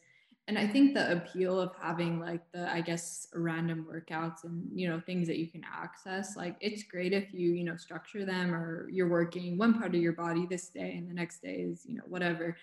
[0.49, 4.89] and I think the appeal of having like the, I guess, random workouts and, you
[4.89, 8.55] know, things that you can access, like it's great if you, you know, structure them
[8.55, 11.85] or you're working one part of your body this day and the next day is,
[11.87, 12.57] you know, whatever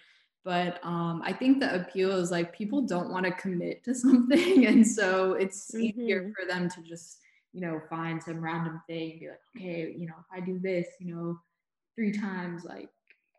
[0.48, 4.66] but um, i think the appeal is like people don't want to commit to something
[4.66, 6.00] and so it's mm-hmm.
[6.00, 7.20] easier for them to just
[7.52, 10.58] you know find some random thing and be like okay you know if i do
[10.60, 11.38] this you know
[11.96, 12.90] three times like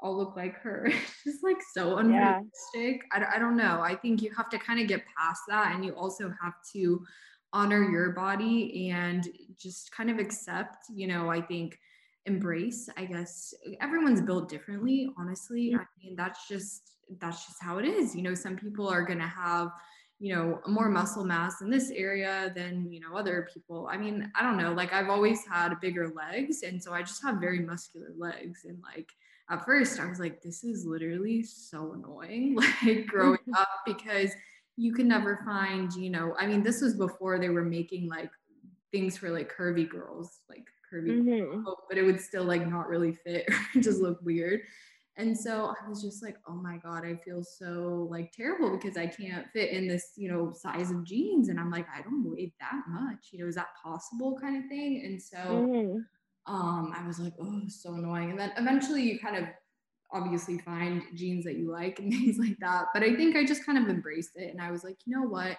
[0.03, 0.87] i'll look like her.
[0.95, 3.03] It's just like so unrealistic.
[3.13, 3.27] Yeah.
[3.33, 3.81] I, I don't know.
[3.81, 7.05] I think you have to kind of get past that and you also have to
[7.53, 11.79] honor your body and just kind of accept you know i think
[12.27, 13.55] embrace i guess.
[13.81, 15.75] Everyone's built differently honestly.
[15.75, 18.15] I mean that's just that's just how it is.
[18.15, 19.71] You know, some people are going to have,
[20.19, 23.89] you know, more muscle mass in this area than, you know, other people.
[23.91, 24.73] I mean, I don't know.
[24.73, 26.63] Like I've always had bigger legs.
[26.63, 28.65] And so I just have very muscular legs.
[28.65, 29.09] And like
[29.51, 34.33] at first I was like, this is literally so annoying, like growing up because
[34.77, 38.31] you can never find, you know, I mean, this was before they were making like
[38.93, 41.63] things for like curvy girls, like curvy, mm-hmm.
[41.89, 43.49] but it would still like not really fit
[43.81, 44.61] just look weird.
[45.19, 48.97] And so I was just like, oh my God, I feel so like terrible because
[48.97, 51.49] I can't fit in this, you know, size of jeans.
[51.49, 53.31] And I'm like, I don't weigh that much.
[53.33, 55.03] You know, is that possible kind of thing?
[55.05, 56.55] And so mm-hmm.
[56.55, 58.31] um, I was like, oh, so annoying.
[58.31, 59.45] And then eventually you kind of
[60.13, 62.87] obviously find jeans that you like and things like that.
[62.95, 64.53] But I think I just kind of embraced it.
[64.53, 65.57] And I was like, you know what?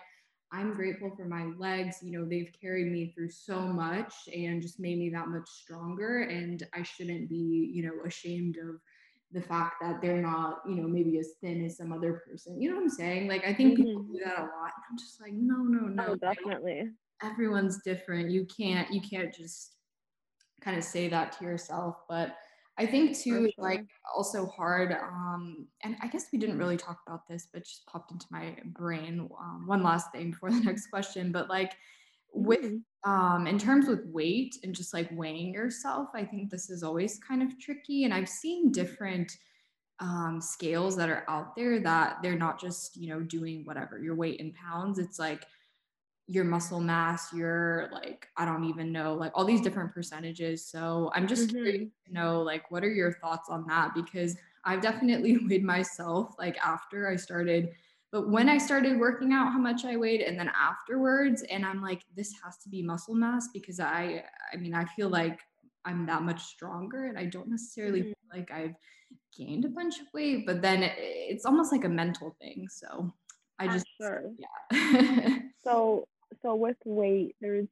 [0.53, 1.97] I'm grateful for my legs.
[2.01, 6.21] You know, they've carried me through so much and just made me that much stronger.
[6.21, 8.79] And I shouldn't be, you know, ashamed of
[9.31, 12.59] the fact that they're not, you know, maybe as thin as some other person.
[12.59, 13.27] You know what I'm saying?
[13.27, 13.83] Like I think mm-hmm.
[13.83, 14.71] people do that a lot.
[14.89, 16.05] I'm just like, no, no, no.
[16.09, 16.89] Oh, definitely.
[17.23, 18.31] Everyone's different.
[18.31, 19.75] You can't, you can't just
[20.61, 21.97] kind of say that to yourself.
[22.09, 22.35] But
[22.77, 23.49] I think too, sure.
[23.57, 24.93] like also hard.
[24.93, 28.55] Um, and I guess we didn't really talk about this, but just popped into my
[28.65, 29.29] brain.
[29.39, 31.73] Um, one last thing before the next question, but like
[32.33, 32.77] with mm-hmm.
[33.03, 37.19] Um in terms with weight and just like weighing yourself i think this is always
[37.19, 39.37] kind of tricky and i've seen different
[39.99, 44.15] um scales that are out there that they're not just you know doing whatever your
[44.15, 45.45] weight in pounds it's like
[46.27, 51.09] your muscle mass your like i don't even know like all these different percentages so
[51.15, 51.57] i'm just mm-hmm.
[51.57, 54.35] curious to know like what are your thoughts on that because
[54.65, 57.69] i've definitely weighed myself like after i started
[58.11, 61.81] but when I started working out how much I weighed and then afterwards, and I'm
[61.81, 65.39] like, this has to be muscle mass because I, I mean, I feel like
[65.85, 68.07] I'm that much stronger and I don't necessarily mm-hmm.
[68.07, 68.75] feel like I've
[69.37, 72.67] gained a bunch of weight, but then it, it's almost like a mental thing.
[72.67, 73.13] So
[73.59, 74.23] I just, sure.
[74.71, 75.39] yeah.
[75.63, 76.07] so,
[76.41, 77.67] so with weight, there's,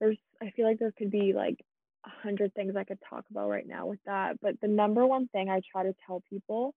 [0.00, 1.64] there's, I feel like there could be like
[2.04, 4.40] a hundred things I could talk about right now with that.
[4.40, 6.74] But the number one thing I try to tell people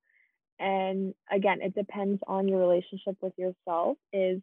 [0.60, 4.41] and again it depends on your relationship with yourself is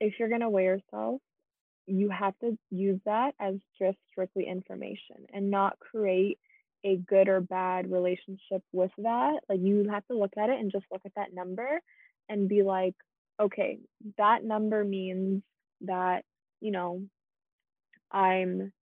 [0.00, 1.20] if you're going to weigh yourself
[1.86, 6.38] you have to use that as just strictly information and not create
[6.84, 9.40] a good or bad relationship with that.
[9.48, 11.80] Like you have to look at it and just look at that number
[12.28, 12.94] and be like
[13.40, 13.78] okay
[14.18, 15.42] that number means
[15.82, 16.24] that
[16.60, 17.02] you know
[18.10, 18.72] i'm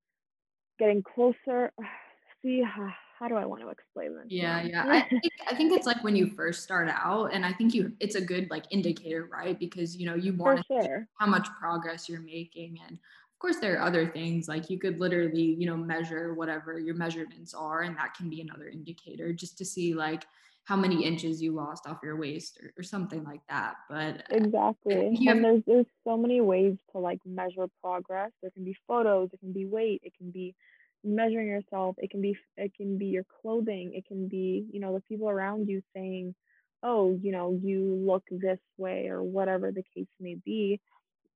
[0.78, 1.72] getting closer
[2.42, 2.62] see
[3.20, 4.24] how do I want to explain this?
[4.28, 4.84] Yeah, yeah.
[4.88, 7.92] I think, I think it's like when you first start out, and I think you
[8.00, 9.58] it's a good like indicator, right?
[9.58, 11.06] Because you know you want to sure.
[11.18, 14.98] how much progress you're making, and of course there are other things like you could
[14.98, 19.58] literally you know measure whatever your measurements are, and that can be another indicator just
[19.58, 20.24] to see like
[20.64, 23.74] how many inches you lost off your waist or, or something like that.
[23.90, 28.30] But uh, exactly, and there's there's so many ways to like measure progress.
[28.40, 30.54] There can be photos, it can be weight, it can be
[31.02, 34.92] measuring yourself it can be it can be your clothing it can be you know
[34.92, 36.34] the people around you saying
[36.82, 40.80] oh you know you look this way or whatever the case may be.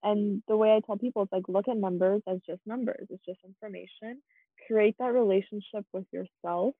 [0.03, 3.25] And the way i tell people is like look at numbers as just numbers it's
[3.25, 4.23] just information.
[4.67, 6.75] Create that relationship with yourself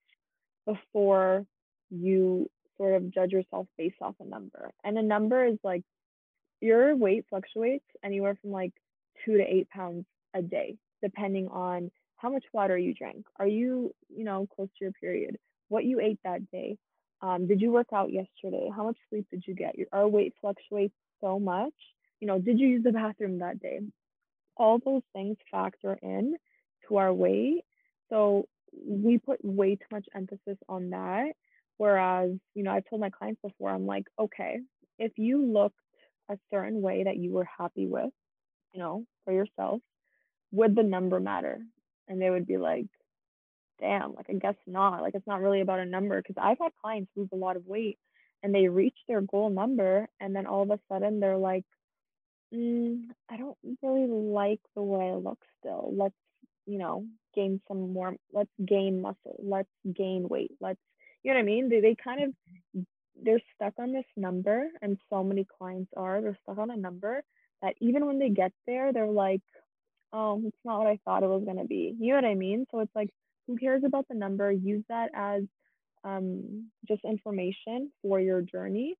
[0.65, 1.45] before
[1.89, 4.71] you sort of judge yourself based off a number.
[4.83, 5.83] And a number is like
[6.61, 8.73] your weight fluctuates anywhere from like
[9.23, 11.91] two to eight pounds a day depending on
[12.25, 13.23] how much water you drank.
[13.37, 15.37] Are you you know close to your period?
[15.69, 16.75] What you ate that day?
[17.21, 18.67] Um, did you work out yesterday?
[18.75, 19.77] How much sleep did you get?
[19.77, 21.73] Your our weight fluctuates so much.
[22.19, 23.79] You know did you use the bathroom that day?
[24.57, 26.35] All those things factor in
[26.87, 27.63] to our weight.
[28.09, 31.33] So we put way too much emphasis on that.
[31.77, 34.59] Whereas you know i've told my clients before i'm like okay
[34.97, 35.75] if you looked
[36.29, 38.13] a certain way that you were happy with
[38.73, 39.81] you know for yourself
[40.51, 41.59] would the number matter
[42.07, 42.87] and they would be like
[43.79, 46.21] damn like i guess not like it's not really about a number.
[46.21, 47.97] Because i've had clients lose a lot of weight
[48.43, 51.65] and they reach their goal number and then all of a sudden they're like
[52.53, 55.91] mm, i don't really like the way i look still.
[55.95, 56.15] Let's
[56.65, 59.39] you know gain some more let's gain muscle.
[59.39, 60.51] Let's gain weight.
[60.59, 60.79] Let's
[61.23, 61.69] you know what i mean?
[61.69, 62.85] They, they kind of
[63.21, 67.23] they're stuck on this number and so many clients are they're stuck on a number
[67.61, 69.41] that even when they get there they're like
[70.13, 71.95] oh, it's not what I thought it was going to be.
[71.99, 72.65] You know what I mean?
[72.71, 73.09] So it's like,
[73.47, 74.51] who cares about the number?
[74.51, 75.43] Use that as
[76.03, 78.95] um, just information for your journey,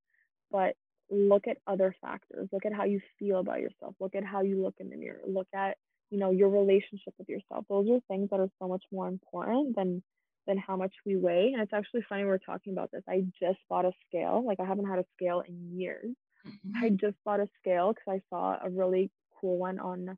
[0.52, 0.76] but
[1.10, 2.50] look at other factors.
[2.52, 3.96] Look at how you feel about yourself.
[4.00, 5.22] Look at how you look in the mirror.
[5.28, 5.78] Look at,
[6.10, 7.66] you know, your relationship with yourself.
[7.70, 10.04] Those are things that are so much more important than
[10.48, 11.52] than how much we weigh.
[11.54, 13.02] And it's actually funny we're talking about this.
[13.10, 14.44] I just bought a scale.
[14.46, 16.14] Like I haven't had a scale in years.
[16.48, 16.86] Mm-hmm.
[16.86, 19.10] I just bought a scale because I saw a really
[19.42, 20.18] cool one on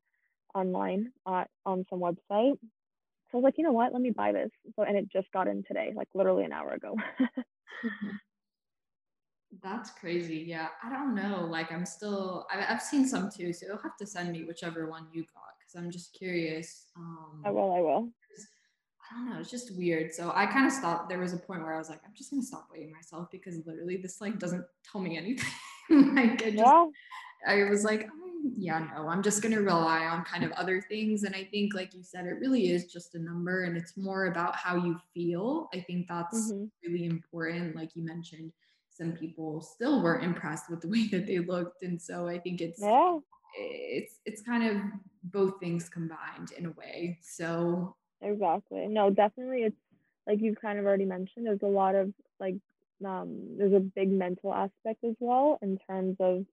[0.56, 2.58] online uh, on some website.
[3.30, 3.92] So I was like, you know what?
[3.94, 4.50] Let me buy this.
[4.76, 6.96] So and it just got in today, like literally an hour ago.
[9.64, 10.44] That's crazy.
[10.48, 11.48] Yeah, I don't know.
[11.50, 12.46] Like I'm still.
[12.54, 15.44] I, have seen some too, so you'll have to send me whichever one you got
[15.60, 16.86] because I'm just curious.
[16.96, 17.74] Um, I will.
[17.74, 18.10] I will.
[19.10, 20.14] I don't know, it's just weird.
[20.14, 21.10] So I kind of stopped.
[21.10, 23.56] There was a point where I was like, I'm just gonna stop weighing myself because
[23.66, 25.50] literally this like doesn't tell me anything.
[26.16, 26.86] like I just yeah.
[27.48, 31.24] I was like, oh, yeah, no, I'm just gonna rely on kind of other things.
[31.24, 34.28] And I think, like you said, it really is just a number and it's more
[34.28, 35.70] about how you feel.
[35.74, 36.66] I think that's mm-hmm.
[36.84, 37.76] really important.
[37.76, 38.52] Like you mentioned,
[38.90, 41.84] some people still weren't impressed with the way that they looked.
[41.84, 43.18] And so I think it's yeah.
[43.56, 44.78] it's it's kind of
[45.24, 47.20] both things combined in a way.
[47.22, 48.88] So exactly.
[48.88, 49.78] No, definitely it's
[50.26, 52.56] like you've kind of already mentioned, there's a lot of like
[53.06, 56.46] um there's a big mental aspect as well in terms of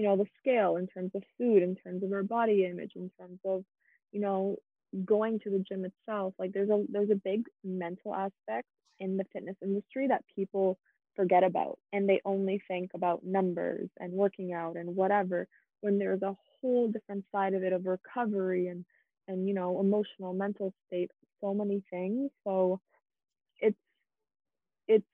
[0.00, 3.10] you know the scale in terms of food in terms of our body image in
[3.20, 3.64] terms of
[4.12, 4.56] you know
[5.04, 6.34] going to the gym itself.
[6.38, 8.68] Like there's a there's a big mental aspect
[9.00, 10.78] in the fitness industry that people
[11.16, 15.46] forget about and they only think about numbers and working out and whatever
[15.80, 18.84] when there's a whole different side of it of recovery and
[19.28, 22.30] and you know emotional mental state so many things.
[22.44, 22.80] So
[23.60, 23.76] it's
[24.88, 25.04] it's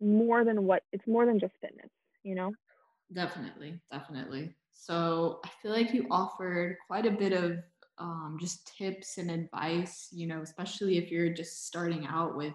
[0.00, 1.90] more than what it's more than just fitness
[2.22, 2.52] you know
[3.12, 7.58] definitely definitely so i feel like you offered quite a bit of
[8.00, 12.54] um, just tips and advice you know especially if you're just starting out with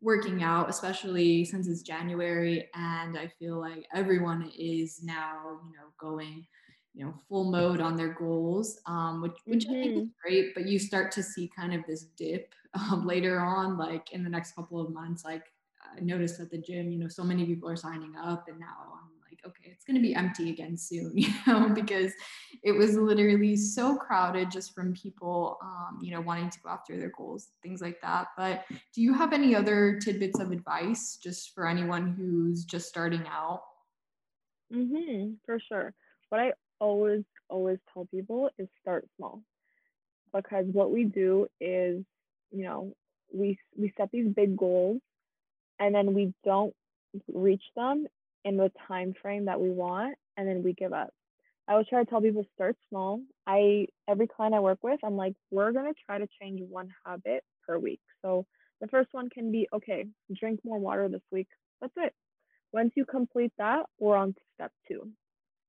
[0.00, 5.88] working out especially since it's january and i feel like everyone is now you know
[5.98, 6.46] going
[6.94, 9.74] you know full mode on their goals um, which which mm-hmm.
[9.74, 10.08] i think is mm-hmm.
[10.22, 14.22] great but you start to see kind of this dip um, later on like in
[14.22, 15.44] the next couple of months like
[15.96, 18.76] i noticed at the gym you know so many people are signing up and now
[18.92, 22.12] i'm like okay it's going to be empty again soon you know because
[22.62, 26.96] it was literally so crowded just from people um, you know wanting to go after
[26.96, 28.28] their goals things like that.
[28.36, 28.64] But
[28.94, 33.62] do you have any other tidbits of advice just for anyone who's just starting out?
[34.72, 35.94] Mm-hmm, for sure.
[36.28, 39.42] What i always, always tell people is start small.
[40.32, 42.04] Because what we do is,
[42.50, 42.94] you know,
[43.32, 45.00] we we set these big goals
[45.78, 46.74] and then we don't
[47.32, 48.06] reach them
[48.48, 51.10] in the time frame that we want and then we give up.
[51.68, 53.20] I always try to tell people start small.
[53.46, 57.44] I every client I work with, I'm like, we're gonna try to change one habit
[57.66, 58.00] per week.
[58.22, 58.46] So
[58.80, 61.48] the first one can be okay, drink more water this week.
[61.80, 62.14] That's it.
[62.72, 65.10] Once you complete that, we're on to step two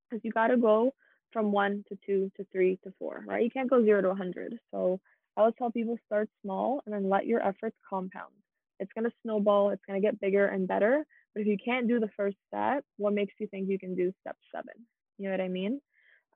[0.09, 0.93] because you got to go
[1.32, 3.43] from one to two to three to four, right?
[3.43, 4.55] You can't go zero to 100.
[4.71, 4.99] So
[5.38, 8.34] I always tell people start small and then let your efforts compound.
[8.80, 11.05] It's going to snowball, it's going to get bigger and better.
[11.34, 14.11] But if you can't do the first step, what makes you think you can do
[14.21, 14.73] step seven?
[15.17, 15.82] You know what I mean?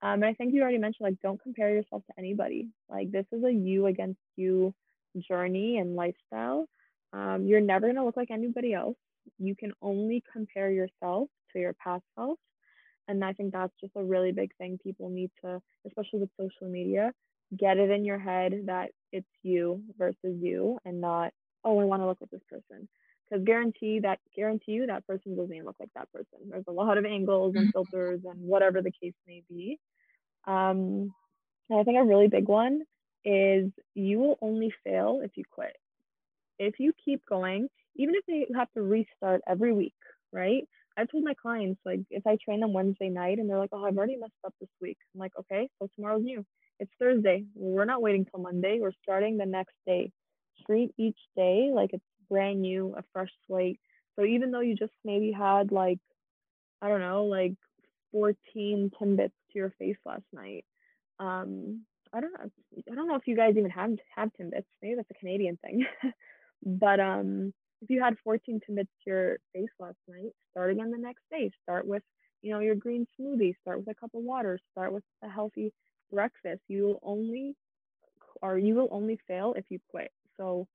[0.01, 2.67] Um, and I think you already mentioned like don't compare yourself to anybody.
[2.89, 4.73] Like this is a you against you
[5.17, 6.67] journey and lifestyle.
[7.13, 8.97] Um, you're never gonna look like anybody else.
[9.39, 12.37] You can only compare yourself to your past self
[13.07, 16.67] and I think that's just a really big thing people need to, especially with social
[16.69, 17.11] media,
[17.57, 21.33] get it in your head that it's you versus you and not,
[21.63, 22.87] oh, I want to look like this person.
[23.29, 26.49] Because guarantee that guarantee you that person doesn't even look like that person.
[26.49, 27.71] There's a lot of angles and mm-hmm.
[27.71, 29.79] filters and whatever the case may be.
[30.45, 31.13] Um,
[31.69, 32.81] and I think a really big one
[33.25, 35.75] is you will only fail if you quit.
[36.59, 39.93] If you keep going, even if they have to restart every week,
[40.31, 40.67] right?
[40.97, 43.83] I told my clients like if I train them Wednesday night and they're like, oh,
[43.83, 44.97] I've already messed up this week.
[45.13, 46.45] I'm like, okay, so tomorrow's new.
[46.79, 47.45] It's Thursday.
[47.55, 48.79] We're not waiting till Monday.
[48.79, 50.11] We're starting the next day.
[50.65, 53.79] Treat each day like it's brand new, a fresh slate.
[54.15, 55.99] So even though you just maybe had like,
[56.81, 57.53] I don't know, like
[58.11, 60.65] 14 Timbits to your face last night.
[61.19, 61.81] Um,
[62.13, 62.49] I don't know.
[62.91, 64.65] I don't know if you guys even have have Timbits.
[64.81, 65.85] Maybe that's a Canadian thing.
[66.65, 70.97] but um, if you had 14 Timbits to your face last night, start again the
[70.97, 71.51] next day.
[71.63, 72.03] Start with,
[72.41, 73.55] you know, your green smoothie.
[73.61, 74.59] Start with a cup of water.
[74.71, 75.73] Start with a healthy
[76.11, 76.61] breakfast.
[76.67, 77.55] You will only,
[78.41, 80.11] or you will only fail if you quit.
[80.37, 80.67] So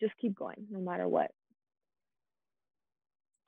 [0.00, 1.30] just keep going no matter what.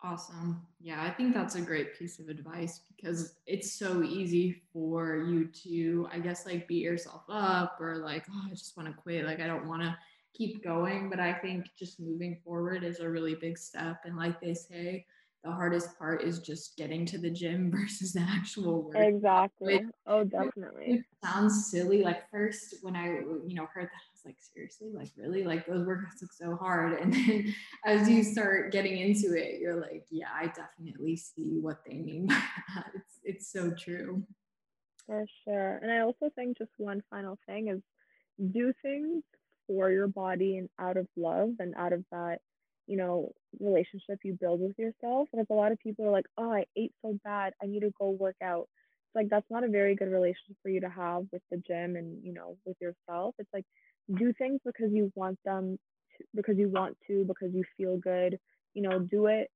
[0.02, 0.66] Awesome.
[0.80, 5.46] Yeah, I think that's a great piece of advice because it's so easy for you
[5.64, 9.26] to, I guess, like beat yourself up or like, oh, I just want to quit.
[9.26, 9.94] Like, I don't want to
[10.32, 11.10] keep going.
[11.10, 14.00] But I think just moving forward is a really big step.
[14.06, 15.04] And like they say,
[15.42, 18.96] the hardest part is just getting to the gym versus the actual work.
[18.96, 19.78] Exactly.
[19.78, 20.84] Which, oh, definitely.
[20.86, 22.02] It sounds silly.
[22.02, 23.06] Like first when I,
[23.46, 26.56] you know, heard that, I was like, seriously, like really, like those workouts look so
[26.56, 26.98] hard.
[27.00, 27.54] And then
[27.86, 32.26] as you start getting into it, you're like, yeah, I definitely see what they mean
[32.26, 32.42] by
[32.74, 32.90] that.
[32.94, 34.22] It's it's so true.
[35.06, 35.78] For sure.
[35.82, 37.80] And I also think just one final thing is
[38.52, 39.22] do things
[39.66, 42.40] for your body and out of love and out of that
[42.90, 46.26] you know relationship you build with yourself and if a lot of people are like
[46.38, 48.68] oh i ate so bad i need to go work out
[49.06, 51.94] It's like that's not a very good relationship for you to have with the gym
[51.96, 53.36] and you know with yourself.
[53.38, 53.64] It's like
[54.22, 55.78] do things because you want them
[56.18, 58.38] to, because you want to because you feel good
[58.74, 59.48] you know do it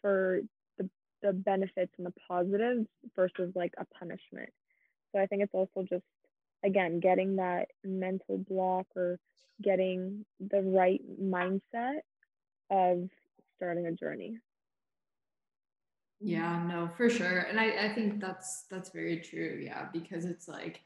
[0.00, 0.40] for
[0.78, 0.88] the
[1.22, 4.50] the benefits and the positives versus like a punishment.
[5.12, 6.04] So i think it's also just
[6.64, 9.18] again getting that mental block or
[9.62, 12.00] getting the right mindset
[12.70, 13.08] of
[13.56, 14.38] starting a journey.
[16.20, 17.40] Yeah no for sure.
[17.40, 20.80] And i i think that's that's very true yeah because it's like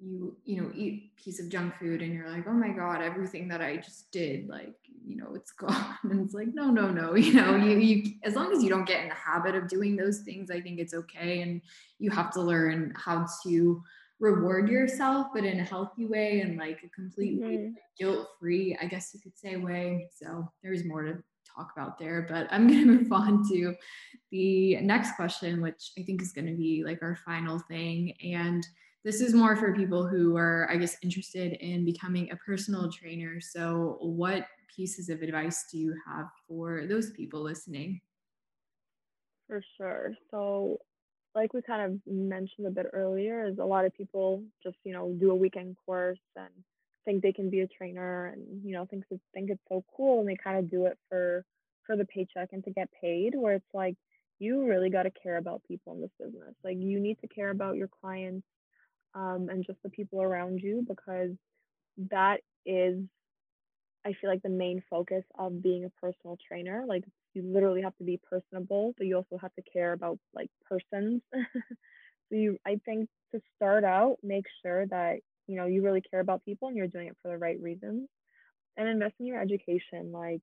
[0.00, 3.48] you you know eat piece of junk food and you're like oh my god everything
[3.48, 5.96] that i just did like you know it's gone.
[6.04, 8.86] And it's like no no no you know you you as long as you don't
[8.86, 11.42] get in the habit of doing those things i think it's okay.
[11.42, 11.62] And
[11.98, 13.82] you have to learn how to
[14.20, 17.72] reward yourself but in a healthy way and like a completely mm-hmm.
[17.98, 21.16] guilt free i guess you could say way so there's more to
[21.56, 23.74] talk about there but i'm going to move on to
[24.30, 28.66] the next question which i think is going to be like our final thing and
[29.04, 33.40] this is more for people who are, I guess, interested in becoming a personal trainer.
[33.40, 38.00] So, what pieces of advice do you have for those people listening?
[39.46, 40.12] For sure.
[40.30, 40.78] So,
[41.38, 44.92] like we kind of mentioned a bit earlier, is a lot of people just, you
[44.92, 46.50] know, do a weekend course and
[47.04, 50.20] think they can be a trainer and, you know, think, it's think it's so cool
[50.20, 51.44] and they kind of do it for
[51.86, 53.96] for the paycheck and to get paid where it's like
[54.38, 56.54] you really got to care about people in this business.
[56.62, 58.46] Like you need to care about your clients
[59.14, 61.30] um, and just the people around you because
[62.10, 62.98] that is
[64.04, 67.04] i feel like the main focus of being a personal trainer like
[67.34, 71.22] you literally have to be personable but you also have to care about like persons
[71.32, 75.16] so you i think to start out make sure that
[75.46, 78.08] you know you really care about people and you're doing it for the right reasons
[78.76, 80.42] and invest in your education like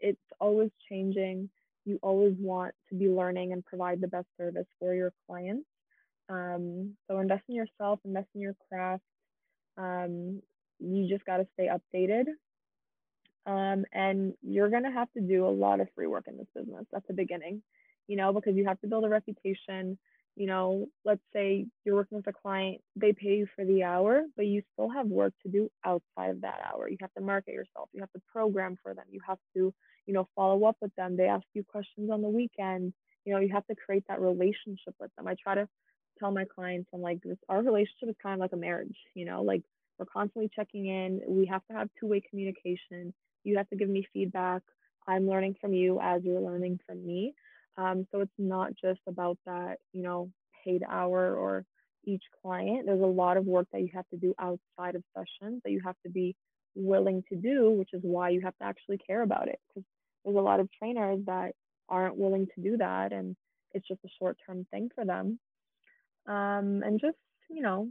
[0.00, 1.48] it's always changing
[1.84, 5.66] you always want to be learning and provide the best service for your clients
[6.28, 9.02] um, so invest in yourself, invest in your craft.
[9.76, 10.42] Um,
[10.78, 12.24] you just got to stay updated.
[13.48, 16.46] Um, and you're going to have to do a lot of free work in this
[16.54, 17.62] business at the beginning,
[18.06, 19.96] you know, because you have to build a reputation.
[20.36, 24.24] You know, let's say you're working with a client, they pay you for the hour,
[24.36, 26.88] but you still have work to do outside of that hour.
[26.90, 29.72] You have to market yourself, you have to program for them, you have to,
[30.06, 31.16] you know, follow up with them.
[31.16, 32.92] They ask you questions on the weekend.
[33.24, 35.26] You know, you have to create that relationship with them.
[35.26, 35.66] I try to
[36.20, 39.24] tell my clients, I'm like, this, our relationship is kind of like a marriage, you
[39.24, 39.62] know, like
[39.98, 41.22] we're constantly checking in.
[41.26, 43.12] We have to have two way communication.
[43.48, 44.62] You have to give me feedback.
[45.06, 47.34] I'm learning from you as you're learning from me.
[47.76, 50.30] Um, so it's not just about that, you know,
[50.64, 51.64] paid hour or
[52.04, 52.86] each client.
[52.86, 55.80] There's a lot of work that you have to do outside of sessions that you
[55.84, 56.36] have to be
[56.74, 59.58] willing to do, which is why you have to actually care about it.
[59.68, 59.86] Because
[60.24, 61.52] there's a lot of trainers that
[61.88, 63.34] aren't willing to do that and
[63.72, 65.38] it's just a short term thing for them
[66.26, 67.16] um, and just
[67.50, 67.88] you know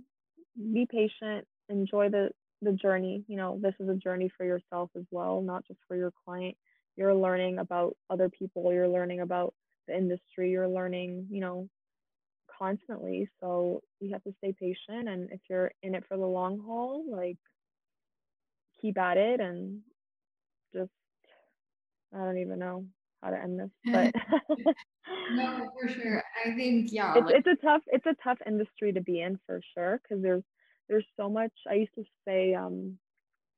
[0.74, 2.30] be patient enjoy the
[2.62, 5.96] the journey you know this is a journey for yourself as well not just for
[5.96, 6.56] your client.
[6.96, 9.54] You're learning about other people you're learning about
[9.88, 11.70] the industry you're learning you know
[12.58, 13.30] constantly.
[13.40, 17.04] So you have to stay patient and if you're in it for the long haul
[17.10, 17.38] like
[18.82, 19.82] keep at it and
[20.74, 20.92] just
[22.14, 22.86] i don't even know
[23.22, 24.12] how to end this but
[25.32, 26.24] no for sure.
[26.46, 29.40] I think yeah it's, like- it's a tough it's a tough industry to be in
[29.46, 30.44] for sure because there's
[30.90, 32.98] there's so much i used to say um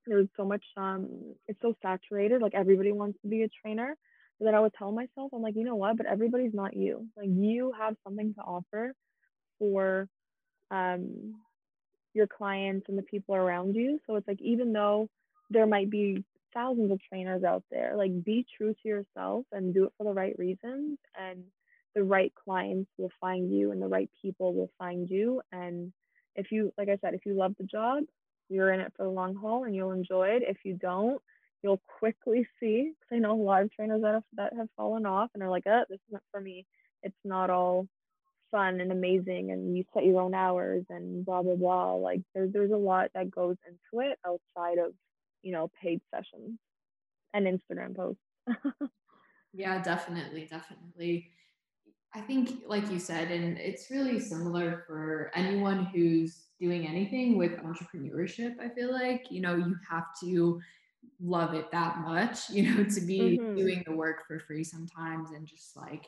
[0.07, 1.07] there's so much um
[1.47, 3.95] it's so saturated like everybody wants to be a trainer.
[4.39, 5.97] But then i would tell myself i'm like you know what?
[5.97, 7.07] But everybody's not you.
[7.17, 8.93] Like you have something to offer
[9.59, 10.07] for
[10.71, 11.35] um
[12.13, 13.99] your clients and the people around you.
[14.07, 15.09] So it's like even though
[15.49, 16.23] there might be
[16.53, 17.95] thousands of trainers out there.
[17.95, 21.43] Like be true to yourself and do it for the right reasons and
[21.95, 25.91] the right clients will find you and the right people will find you and
[26.35, 28.03] if you like I said if you love the job,
[28.49, 30.43] you're in it for the long haul and you'll enjoy it.
[30.45, 31.21] If you don't,
[31.63, 35.05] you'll quickly see cuz I know a lot of trainers that have, that have fallen
[35.05, 36.65] off and are like, "Oh, this isn't for me."
[37.03, 37.87] It's not all
[38.51, 42.51] fun and amazing and you set your own hours and blah blah blah like there's
[42.51, 44.95] there's a lot that goes into it outside of
[45.41, 46.57] you know, paid sessions
[47.33, 48.21] and Instagram posts.
[49.53, 51.31] yeah, definitely, definitely.
[52.15, 57.51] I think, like you said, and it's really similar for anyone who's doing anything with
[57.63, 58.59] entrepreneurship.
[58.59, 60.59] I feel like, you know, you have to
[61.21, 63.55] love it that much, you know, to be mm-hmm.
[63.55, 66.07] doing the work for free sometimes and just like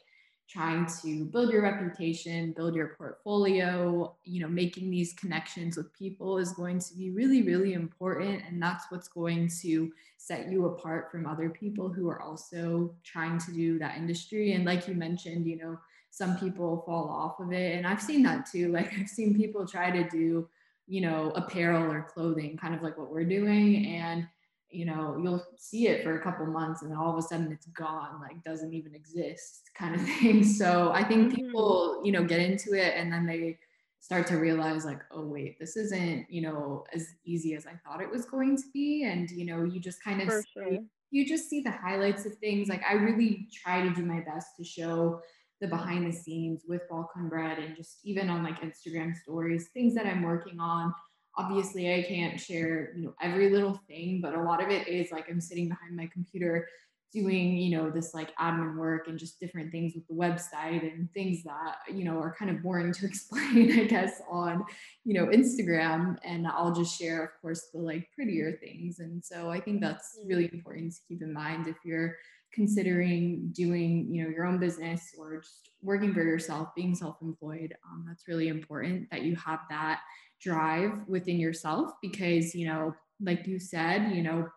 [0.50, 6.38] trying to build your reputation, build your portfolio, you know, making these connections with people
[6.38, 8.42] is going to be really, really important.
[8.46, 13.38] And that's what's going to set you apart from other people who are also trying
[13.40, 14.52] to do that industry.
[14.52, 15.80] And like you mentioned, you know,
[16.12, 17.78] some people fall off of it.
[17.78, 18.72] And I've seen that too.
[18.72, 20.48] Like I've seen people try to do,
[20.88, 23.88] you know, apparel or clothing, kind of like what we're doing.
[23.88, 24.28] And,
[24.70, 27.52] you know, you'll see it for a couple months and then all of a sudden
[27.52, 30.44] it's gone, like doesn't even exist kind of thing.
[30.44, 31.48] So I think mm-hmm.
[31.48, 33.58] people, you know, get into it and then they
[34.02, 38.02] start to realize like, oh wait, this isn't, you know, as easy as I thought
[38.02, 39.04] it was going to be.
[39.06, 40.80] And, you know, you just kind of see, sure.
[41.12, 42.68] you just see the highlights of things.
[42.68, 45.22] Like I really try to do my best to show
[45.62, 49.94] the behind the scenes with Balkan Bread and just even on like Instagram stories, things
[49.96, 50.94] that I'm working on.
[51.38, 55.12] Obviously, I can't share, you know, every little thing, but a lot of it is
[55.12, 56.68] like I'm sitting behind my computer
[57.14, 61.12] doing, you know, this like admin work and just different things with the website and
[61.14, 64.64] things that, you know, are kind of boring to explain, I guess, on,
[65.06, 66.18] you know, Instagram.
[66.24, 69.00] And I'll just share, of course, the like prettier things.
[69.00, 70.28] And so I think that's mm.
[70.28, 72.16] really important to keep in mind if you're
[72.54, 78.06] considering doing you know your own business or just working for yourself being self-employed um,
[78.08, 80.00] that's really important that you have that
[80.42, 84.48] drive within yourself because you know like you said you know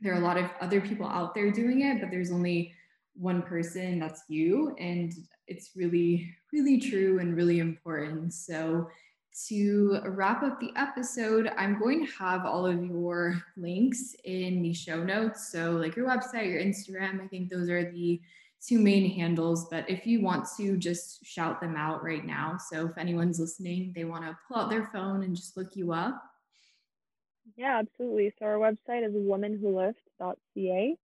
[0.00, 2.72] there are a lot of other people out there doing it but there's only
[3.14, 5.12] one person that's you and
[5.48, 8.32] it's really really true and really important.
[8.32, 8.88] So
[9.48, 14.72] to wrap up the episode, I'm going to have all of your links in the
[14.72, 15.50] show notes.
[15.52, 18.20] So, like your website, your Instagram, I think those are the
[18.60, 19.68] two main handles.
[19.70, 22.58] But if you want to just shout them out right now.
[22.70, 25.92] So, if anyone's listening, they want to pull out their phone and just look you
[25.92, 26.22] up.
[27.56, 28.32] Yeah, absolutely.
[28.38, 30.96] So, our website is womanwholift.ca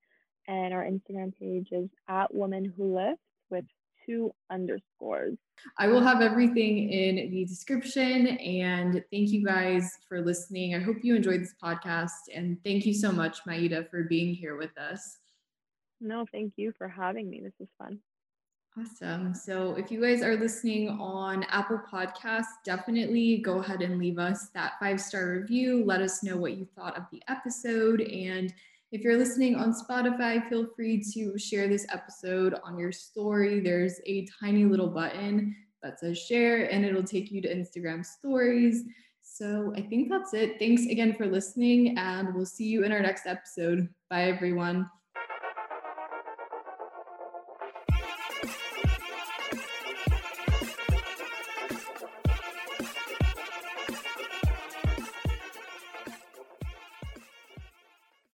[0.47, 3.16] and our Instagram page is at womanwholift
[3.51, 3.64] with
[4.05, 5.36] two underscores.
[5.78, 8.28] I will have everything in the description.
[8.38, 10.74] And thank you guys for listening.
[10.74, 12.28] I hope you enjoyed this podcast.
[12.34, 15.18] And thank you so much, Maida, for being here with us.
[16.00, 17.40] No, thank you for having me.
[17.42, 18.00] This was fun.
[18.76, 19.34] Awesome.
[19.34, 24.48] So if you guys are listening on Apple Podcasts, definitely go ahead and leave us
[24.48, 25.84] that five star review.
[25.84, 28.00] Let us know what you thought of the episode.
[28.00, 28.52] And
[28.95, 33.59] if you're listening on Spotify, feel free to share this episode on your story.
[33.59, 38.84] There's a tiny little button that says share, and it'll take you to Instagram stories.
[39.20, 40.61] So I think that's it.
[40.61, 43.88] Thanks again for listening, and we'll see you in our next episode.
[44.11, 44.88] Bye, everyone.